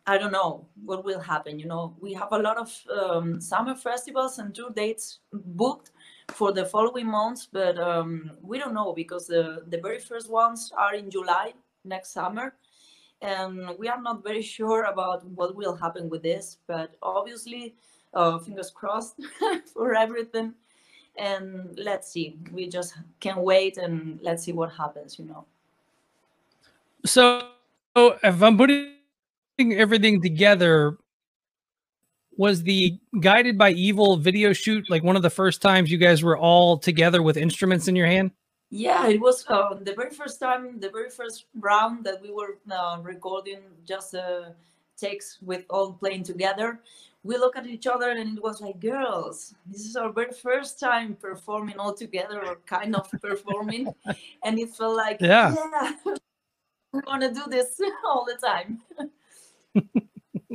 I 0.06 0.18
don't 0.18 0.32
know 0.32 0.66
what 0.84 1.04
will 1.04 1.20
happen. 1.20 1.58
You 1.58 1.66
know, 1.66 1.96
we 2.00 2.12
have 2.14 2.28
a 2.32 2.38
lot 2.38 2.56
of 2.56 2.70
um, 2.90 3.40
summer 3.40 3.74
festivals 3.74 4.38
and 4.38 4.54
tour 4.54 4.70
dates 4.70 5.18
booked 5.32 5.90
for 6.28 6.52
the 6.52 6.64
following 6.64 7.06
months, 7.06 7.48
but 7.50 7.78
um, 7.78 8.32
we 8.42 8.58
don't 8.58 8.74
know 8.74 8.92
because 8.92 9.26
the 9.26 9.64
the 9.68 9.78
very 9.78 9.98
first 9.98 10.30
ones 10.30 10.72
are 10.76 10.94
in 10.94 11.10
July 11.10 11.52
next 11.84 12.12
summer, 12.12 12.54
and 13.22 13.70
we 13.78 13.88
are 13.88 14.00
not 14.00 14.22
very 14.22 14.42
sure 14.56 14.84
about 14.84 15.24
what 15.26 15.54
will 15.56 15.74
happen 15.74 16.08
with 16.08 16.22
this. 16.22 16.58
But 16.66 16.96
obviously 17.02 17.74
uh, 18.14 18.38
fingers 18.38 18.70
crossed 18.70 19.20
for 19.72 19.94
everything. 19.94 20.54
And 21.18 21.78
let's 21.78 22.12
see. 22.12 22.36
We 22.52 22.68
just 22.68 22.94
can 23.20 23.36
wait 23.36 23.78
and 23.78 24.18
let's 24.22 24.44
see 24.44 24.52
what 24.52 24.70
happens. 24.72 25.18
You 25.18 25.24
know. 25.24 25.44
So, 27.04 27.42
if 27.96 28.42
I'm 28.42 28.58
putting 28.58 28.95
everything 29.58 30.20
together, 30.20 30.98
was 32.36 32.62
the 32.62 32.98
guided 33.20 33.56
by 33.56 33.70
evil 33.70 34.16
video 34.16 34.52
shoot 34.52 34.88
like 34.90 35.02
one 35.02 35.16
of 35.16 35.22
the 35.22 35.30
first 35.30 35.62
times 35.62 35.90
you 35.90 35.98
guys 35.98 36.22
were 36.22 36.36
all 36.36 36.78
together 36.78 37.22
with 37.22 37.36
instruments 37.36 37.88
in 37.88 37.96
your 37.96 38.06
hand? 38.06 38.30
Yeah 38.70 39.08
it 39.08 39.20
was 39.20 39.44
uh, 39.48 39.74
the 39.80 39.94
very 39.94 40.10
first 40.10 40.40
time 40.40 40.80
the 40.80 40.90
very 40.90 41.10
first 41.10 41.46
round 41.54 42.04
that 42.04 42.20
we 42.20 42.32
were 42.32 42.58
uh, 42.70 42.98
recording 43.02 43.60
just 43.86 44.14
uh, 44.14 44.50
takes 44.96 45.38
with 45.40 45.64
all 45.70 45.92
playing 45.92 46.24
together. 46.24 46.80
We 47.22 47.38
look 47.38 47.56
at 47.56 47.66
each 47.66 47.86
other 47.86 48.10
and 48.10 48.36
it 48.36 48.42
was 48.42 48.60
like 48.60 48.80
girls 48.80 49.54
this 49.66 49.86
is 49.86 49.96
our 49.96 50.12
very 50.12 50.32
first 50.32 50.78
time 50.78 51.14
performing 51.14 51.78
all 51.78 51.94
together 51.94 52.44
or 52.44 52.56
kind 52.66 52.94
of 52.94 53.08
performing. 53.22 53.88
And 54.44 54.58
it 54.58 54.70
felt 54.70 54.96
like 54.96 55.20
yeah, 55.20 55.54
yeah 55.54 55.92
we 56.92 57.00
want 57.06 57.22
to 57.22 57.32
do 57.32 57.44
this 57.48 57.80
all 58.04 58.26
the 58.26 58.36
time 58.44 58.82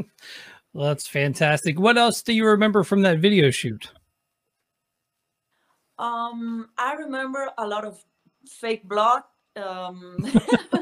well 0.73 0.87
that's 0.87 1.07
fantastic. 1.07 1.79
What 1.79 1.97
else 1.97 2.21
do 2.21 2.33
you 2.33 2.45
remember 2.45 2.83
from 2.83 3.01
that 3.03 3.19
video 3.19 3.51
shoot? 3.51 3.91
Um 5.97 6.69
i 6.77 6.93
remember 6.93 7.49
a 7.57 7.67
lot 7.67 7.85
of 7.85 8.03
fake 8.47 8.87
blood. 8.87 9.23
Um 9.55 10.17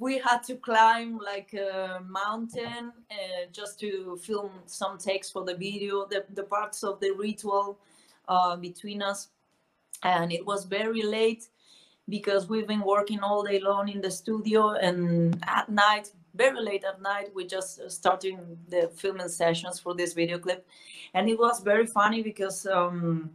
we 0.00 0.18
had 0.18 0.38
to 0.38 0.56
climb 0.56 1.18
like 1.18 1.52
a 1.52 2.00
mountain 2.08 2.90
uh, 3.10 3.46
just 3.52 3.78
to 3.80 4.18
film 4.22 4.50
some 4.64 4.96
takes 4.96 5.30
for 5.30 5.44
the 5.44 5.54
video, 5.54 6.06
the, 6.06 6.24
the 6.32 6.42
parts 6.42 6.82
of 6.82 6.98
the 7.00 7.10
ritual 7.10 7.78
uh, 8.26 8.56
between 8.56 9.02
us. 9.02 9.28
And 10.02 10.32
it 10.32 10.44
was 10.44 10.64
very 10.64 11.02
late 11.02 11.48
because 12.08 12.48
we've 12.48 12.66
been 12.66 12.80
working 12.80 13.20
all 13.20 13.42
day 13.42 13.60
long 13.60 13.88
in 13.90 14.00
the 14.00 14.10
studio 14.10 14.70
and 14.70 15.38
at 15.46 15.68
night, 15.68 16.10
very 16.40 16.62
late 16.62 16.84
at 16.84 17.02
night, 17.02 17.28
we 17.34 17.44
just 17.44 17.90
starting 17.90 18.38
the 18.70 18.90
filming 18.96 19.28
sessions 19.28 19.78
for 19.78 19.94
this 19.94 20.14
video 20.14 20.38
clip. 20.38 20.66
And 21.12 21.28
it 21.28 21.38
was 21.38 21.60
very 21.60 21.86
funny 21.86 22.22
because, 22.22 22.66
um, 22.66 23.30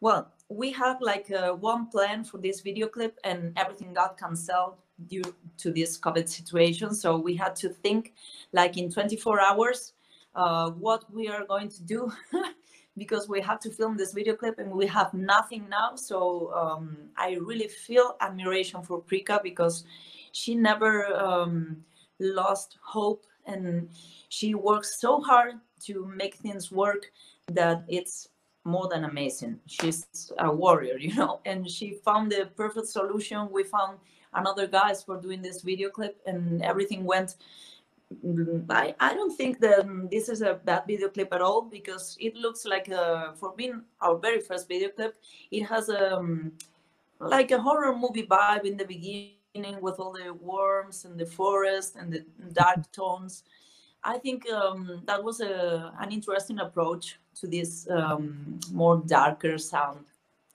well, 0.00 0.30
we 0.48 0.70
had 0.70 0.98
like 1.00 1.32
uh, 1.32 1.52
one 1.54 1.88
plan 1.88 2.22
for 2.22 2.38
this 2.38 2.60
video 2.60 2.86
clip 2.86 3.18
and 3.24 3.52
everything 3.56 3.92
got 3.92 4.16
canceled 4.16 4.76
due 5.08 5.34
to 5.56 5.72
this 5.72 5.98
COVID 5.98 6.28
situation. 6.28 6.94
So 6.94 7.16
we 7.18 7.34
had 7.34 7.56
to 7.56 7.70
think 7.70 8.12
like 8.52 8.76
in 8.76 8.88
24 8.88 9.40
hours 9.40 9.94
uh, 10.36 10.70
what 10.70 11.12
we 11.12 11.26
are 11.26 11.44
going 11.46 11.70
to 11.70 11.82
do 11.82 12.12
because 12.96 13.28
we 13.28 13.40
have 13.40 13.58
to 13.60 13.70
film 13.70 13.96
this 13.96 14.12
video 14.12 14.36
clip 14.36 14.60
and 14.60 14.70
we 14.70 14.86
have 14.86 15.12
nothing 15.12 15.66
now. 15.68 15.96
So 15.96 16.52
um, 16.54 16.96
I 17.16 17.36
really 17.40 17.66
feel 17.66 18.14
admiration 18.20 18.82
for 18.82 19.02
Prika 19.02 19.42
because 19.42 19.84
she 20.30 20.54
never 20.54 21.06
um, 21.16 21.84
lost 22.32 22.78
hope 22.82 23.24
and 23.46 23.88
she 24.28 24.54
works 24.54 25.00
so 25.00 25.20
hard 25.20 25.54
to 25.84 26.06
make 26.06 26.36
things 26.36 26.72
work 26.72 27.10
that 27.48 27.84
it's 27.88 28.28
more 28.64 28.88
than 28.88 29.04
amazing. 29.04 29.60
She's 29.66 30.06
a 30.38 30.50
warrior, 30.50 30.96
you 30.98 31.14
know, 31.14 31.40
and 31.44 31.68
she 31.68 31.98
found 32.04 32.32
the 32.32 32.48
perfect 32.56 32.88
solution. 32.88 33.48
We 33.50 33.64
found 33.64 33.98
another 34.32 34.66
guys 34.66 35.02
for 35.02 35.20
doing 35.20 35.42
this 35.42 35.62
video 35.62 35.90
clip 35.90 36.20
and 36.26 36.62
everything 36.62 37.04
went 37.04 37.36
I, 38.70 38.94
I 39.00 39.14
don't 39.14 39.36
think 39.36 39.60
that 39.60 39.86
this 40.10 40.28
is 40.28 40.42
a 40.42 40.54
bad 40.54 40.84
video 40.86 41.08
clip 41.08 41.32
at 41.32 41.40
all 41.40 41.62
because 41.62 42.16
it 42.20 42.36
looks 42.36 42.64
like 42.64 42.88
a, 42.88 43.34
for 43.36 43.54
being 43.56 43.82
our 44.00 44.16
very 44.18 44.40
first 44.40 44.68
video 44.68 44.90
clip 44.90 45.16
it 45.50 45.64
has 45.64 45.88
a 45.88 46.16
um, 46.16 46.52
like 47.18 47.50
a 47.50 47.60
horror 47.60 47.96
movie 47.96 48.26
vibe 48.26 48.64
in 48.64 48.76
the 48.76 48.84
beginning 48.84 49.33
with 49.54 50.00
all 50.00 50.12
the 50.12 50.34
worms 50.34 51.04
and 51.04 51.18
the 51.18 51.26
forest 51.26 51.94
and 51.96 52.12
the 52.12 52.24
dark 52.52 52.90
tones. 52.90 53.44
I 54.02 54.18
think 54.18 54.50
um, 54.50 55.02
that 55.06 55.22
was 55.22 55.40
a, 55.40 55.92
an 56.00 56.10
interesting 56.10 56.58
approach 56.58 57.16
to 57.40 57.46
this 57.46 57.88
um, 57.88 58.58
more 58.72 59.02
darker 59.06 59.56
sound 59.58 60.04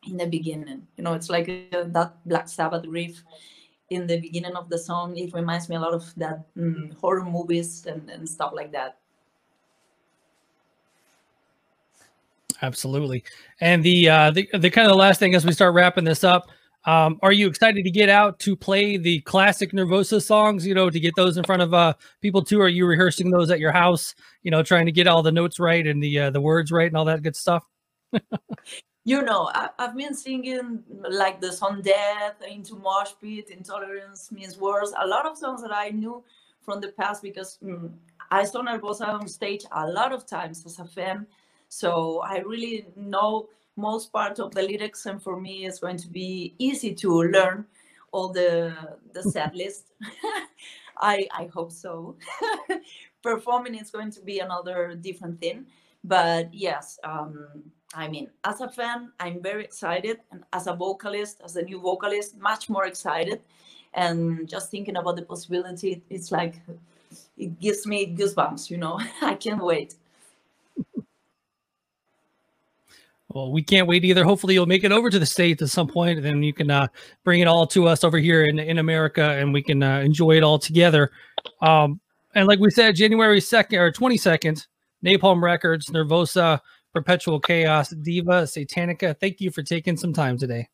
in 0.07 0.17
the 0.17 0.25
beginning. 0.25 0.85
You 0.97 1.03
know 1.03 1.13
it's 1.13 1.29
like 1.29 1.47
a, 1.47 1.85
that 1.88 2.15
black 2.25 2.49
sabbath 2.49 2.85
riff 2.88 3.23
in 3.89 4.05
the 4.05 4.19
beginning 4.19 4.55
of 4.55 4.69
the 4.69 4.77
song 4.77 5.17
it 5.17 5.33
reminds 5.33 5.67
me 5.67 5.75
a 5.75 5.79
lot 5.79 5.93
of 5.93 6.13
that 6.15 6.45
mm, 6.55 6.93
horror 6.97 7.25
movies 7.25 7.85
and, 7.88 8.07
and 8.09 8.27
stuff 8.27 8.51
like 8.53 8.71
that. 8.73 8.97
Absolutely. 12.62 13.23
And 13.62 13.81
the 13.81 14.09
uh 14.09 14.31
the, 14.31 14.47
the 14.53 14.69
kind 14.69 14.85
of 14.85 14.91
the 14.91 14.97
last 14.97 15.19
thing 15.19 15.35
as 15.35 15.45
we 15.45 15.53
start 15.53 15.73
wrapping 15.73 16.03
this 16.03 16.23
up 16.23 16.49
um 16.89 17.19
are 17.21 17.32
you 17.32 17.47
excited 17.47 17.84
to 17.84 17.91
get 17.91 18.10
out 18.10 18.39
to 18.39 18.56
play 18.56 18.97
the 18.97 19.19
classic 19.21 19.71
nervosa 19.71 20.21
songs 20.21 20.65
you 20.65 20.73
know 20.73 20.89
to 20.89 20.99
get 20.99 21.15
those 21.15 21.38
in 21.38 21.43
front 21.43 21.62
of 21.62 21.73
uh 21.73 21.93
people 22.21 22.41
too 22.41 22.60
are 22.60 22.69
you 22.69 22.86
rehearsing 22.86 23.30
those 23.32 23.49
at 23.52 23.60
your 23.60 23.71
house 23.71 24.15
you 24.43 24.52
know 24.52 24.63
trying 24.63 24.86
to 24.86 24.91
get 24.91 25.08
all 25.08 25.21
the 25.21 25.32
notes 25.32 25.60
right 25.60 25.86
and 25.88 26.02
the 26.02 26.19
uh, 26.19 26.30
the 26.32 26.41
words 26.41 26.71
right 26.71 26.88
and 26.88 26.97
all 26.97 27.06
that 27.06 27.21
good 27.21 27.36
stuff 27.36 27.63
you 29.06 29.21
know, 29.23 29.49
I, 29.54 29.69
have 29.80 29.95
been 29.95 30.13
singing 30.13 30.84
like 31.10 31.41
the 31.41 31.52
song 31.52 31.82
Death, 31.82 32.36
Into 32.47 32.75
Mosh 32.75 33.12
Pit, 33.19 33.49
Intolerance 33.49 34.32
Means 34.32 34.58
War, 34.58 34.84
a 34.99 35.08
lot 35.08 35.25
of 35.25 35.38
songs 35.38 35.62
that 35.62 35.73
I 35.73 35.89
knew 35.89 36.23
from 36.62 36.80
the 36.80 36.89
past 36.89 37.23
because 37.23 37.58
mm, 37.63 37.91
I 38.30 38.43
saw 38.43 38.62
Nervosa 38.62 39.08
on 39.08 39.28
stage 39.28 39.65
a 39.71 39.88
lot 39.88 40.12
of 40.12 40.28
times 40.28 40.65
as 40.65 40.78
a 40.80 40.86
fan. 40.86 41.25
So 41.69 42.21
I 42.21 42.39
really 42.39 42.88
know 42.95 43.49
most 43.79 44.11
part 44.11 44.39
of 44.39 44.53
the 44.53 44.61
lyrics, 44.63 45.05
and 45.05 45.21
for 45.21 45.39
me, 45.39 45.65
it's 45.65 45.79
going 45.79 45.97
to 45.97 46.07
be 46.09 46.53
easy 46.59 46.93
to 46.95 47.23
learn 47.23 47.65
all 48.11 48.29
the 48.29 48.75
the 49.13 49.23
set 49.33 49.55
list. 49.55 49.85
I 51.01 51.27
I 51.31 51.49
hope 51.53 51.71
so. 51.71 52.15
Performing 53.23 53.75
is 53.75 53.91
going 53.91 54.11
to 54.11 54.21
be 54.21 54.39
another 54.39 54.95
different 54.95 55.39
thing, 55.41 55.65
but 56.03 56.53
yes, 56.53 56.99
um, 57.03 57.47
I 57.93 58.07
mean, 58.07 58.29
as 58.45 58.61
a 58.61 58.69
fan, 58.69 59.11
I'm 59.19 59.41
very 59.41 59.63
excited, 59.63 60.19
and 60.31 60.43
as 60.53 60.67
a 60.67 60.73
vocalist, 60.73 61.41
as 61.43 61.55
a 61.55 61.61
new 61.63 61.79
vocalist, 61.81 62.37
much 62.37 62.69
more 62.69 62.85
excited. 62.85 63.41
And 63.93 64.47
just 64.47 64.69
thinking 64.69 64.95
about 64.97 65.15
the 65.15 65.23
possibility, 65.23 66.03
it's 66.09 66.31
like 66.31 66.61
it 67.37 67.59
gives 67.59 67.85
me 67.87 68.15
goosebumps. 68.15 68.69
You 68.69 68.77
know, 68.77 68.99
I 69.21 69.35
can't 69.35 69.63
wait. 69.63 69.95
Well, 73.29 73.51
we 73.51 73.61
can't 73.61 73.87
wait 73.87 74.03
either. 74.05 74.23
Hopefully, 74.23 74.55
you'll 74.55 74.65
make 74.65 74.83
it 74.83 74.91
over 74.91 75.09
to 75.09 75.19
the 75.19 75.25
states 75.25 75.61
at 75.61 75.69
some 75.69 75.87
point, 75.87 76.17
and 76.17 76.25
then 76.25 76.41
you 76.41 76.51
can 76.51 76.71
uh, 76.71 76.87
bring 77.23 77.41
it 77.41 77.47
all 77.47 77.67
to 77.67 77.87
us 77.87 78.03
over 78.03 78.17
here 78.17 78.45
in 78.45 78.57
in 78.57 78.79
America, 78.79 79.21
and 79.21 79.53
we 79.53 79.61
can 79.61 79.83
uh, 79.83 79.99
enjoy 79.99 80.35
it 80.35 80.43
all 80.43 80.57
together. 80.57 81.11
Um, 81.61 81.99
and 82.33 82.47
like 82.47 82.59
we 82.59 82.71
said, 82.71 82.95
January 82.95 83.39
second 83.39 83.79
or 83.79 83.91
twenty 83.91 84.17
second, 84.17 84.65
Napalm 85.05 85.43
Records, 85.43 85.91
Nervosa, 85.91 86.59
Perpetual 86.91 87.39
Chaos, 87.39 87.89
Diva, 87.89 88.43
Satanica. 88.43 89.15
Thank 89.19 89.41
you 89.41 89.51
for 89.51 89.61
taking 89.61 89.95
some 89.95 90.11
time 90.11 90.37
today. 90.37 90.67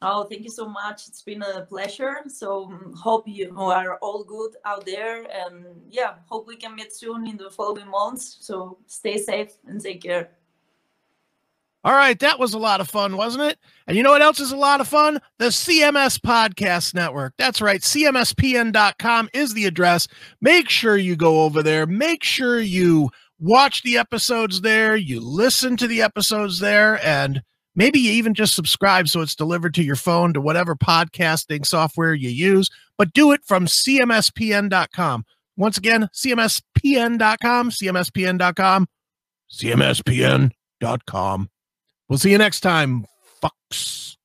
Oh, 0.00 0.22
thank 0.22 0.44
you 0.44 0.50
so 0.50 0.68
much. 0.68 1.08
It's 1.08 1.22
been 1.22 1.42
a 1.42 1.62
pleasure. 1.62 2.18
So 2.28 2.68
mm, 2.68 2.94
hope 2.94 3.26
you 3.26 3.52
are 3.58 3.98
all 3.98 4.22
good 4.22 4.52
out 4.64 4.86
there, 4.86 5.24
and 5.24 5.64
yeah, 5.90 6.14
hope 6.26 6.46
we 6.46 6.54
can 6.54 6.76
meet 6.76 6.94
soon 6.94 7.26
in 7.26 7.36
the 7.36 7.50
following 7.50 7.88
months. 7.88 8.36
So 8.40 8.78
stay 8.86 9.18
safe 9.18 9.54
and 9.66 9.80
take 9.80 10.02
care. 10.02 10.37
All 11.84 11.94
right, 11.94 12.18
that 12.18 12.38
was 12.38 12.54
a 12.54 12.58
lot 12.58 12.80
of 12.80 12.90
fun, 12.90 13.16
wasn't 13.16 13.44
it? 13.44 13.58
And 13.86 13.96
you 13.96 14.02
know 14.02 14.10
what 14.10 14.22
else 14.22 14.40
is 14.40 14.50
a 14.50 14.56
lot 14.56 14.80
of 14.80 14.88
fun? 14.88 15.20
The 15.38 15.46
CMS 15.46 16.18
Podcast 16.18 16.92
Network. 16.92 17.34
That's 17.38 17.60
right, 17.60 17.80
CMSPN.com 17.80 19.28
is 19.32 19.54
the 19.54 19.66
address. 19.66 20.08
Make 20.40 20.68
sure 20.68 20.96
you 20.96 21.14
go 21.14 21.42
over 21.42 21.62
there. 21.62 21.86
Make 21.86 22.24
sure 22.24 22.60
you 22.60 23.10
watch 23.38 23.82
the 23.82 23.96
episodes 23.96 24.60
there, 24.62 24.96
you 24.96 25.20
listen 25.20 25.76
to 25.76 25.86
the 25.86 26.02
episodes 26.02 26.58
there, 26.58 27.04
and 27.06 27.42
maybe 27.76 28.00
you 28.00 28.10
even 28.12 28.34
just 28.34 28.54
subscribe 28.54 29.08
so 29.08 29.20
it's 29.20 29.36
delivered 29.36 29.74
to 29.74 29.84
your 29.84 29.96
phone 29.96 30.32
to 30.32 30.40
whatever 30.40 30.74
podcasting 30.74 31.64
software 31.64 32.14
you 32.14 32.30
use, 32.30 32.68
but 32.96 33.12
do 33.12 33.32
it 33.32 33.40
from 33.44 33.66
CMSPN.com. 33.66 35.24
Once 35.56 35.78
again, 35.78 36.08
CMSPN.com, 36.12 37.70
CMSPN.com, 37.70 38.88
CMSPN.com. 39.52 41.50
We'll 42.08 42.18
see 42.18 42.30
you 42.30 42.38
next 42.38 42.60
time, 42.60 43.04
fucks. 43.42 44.17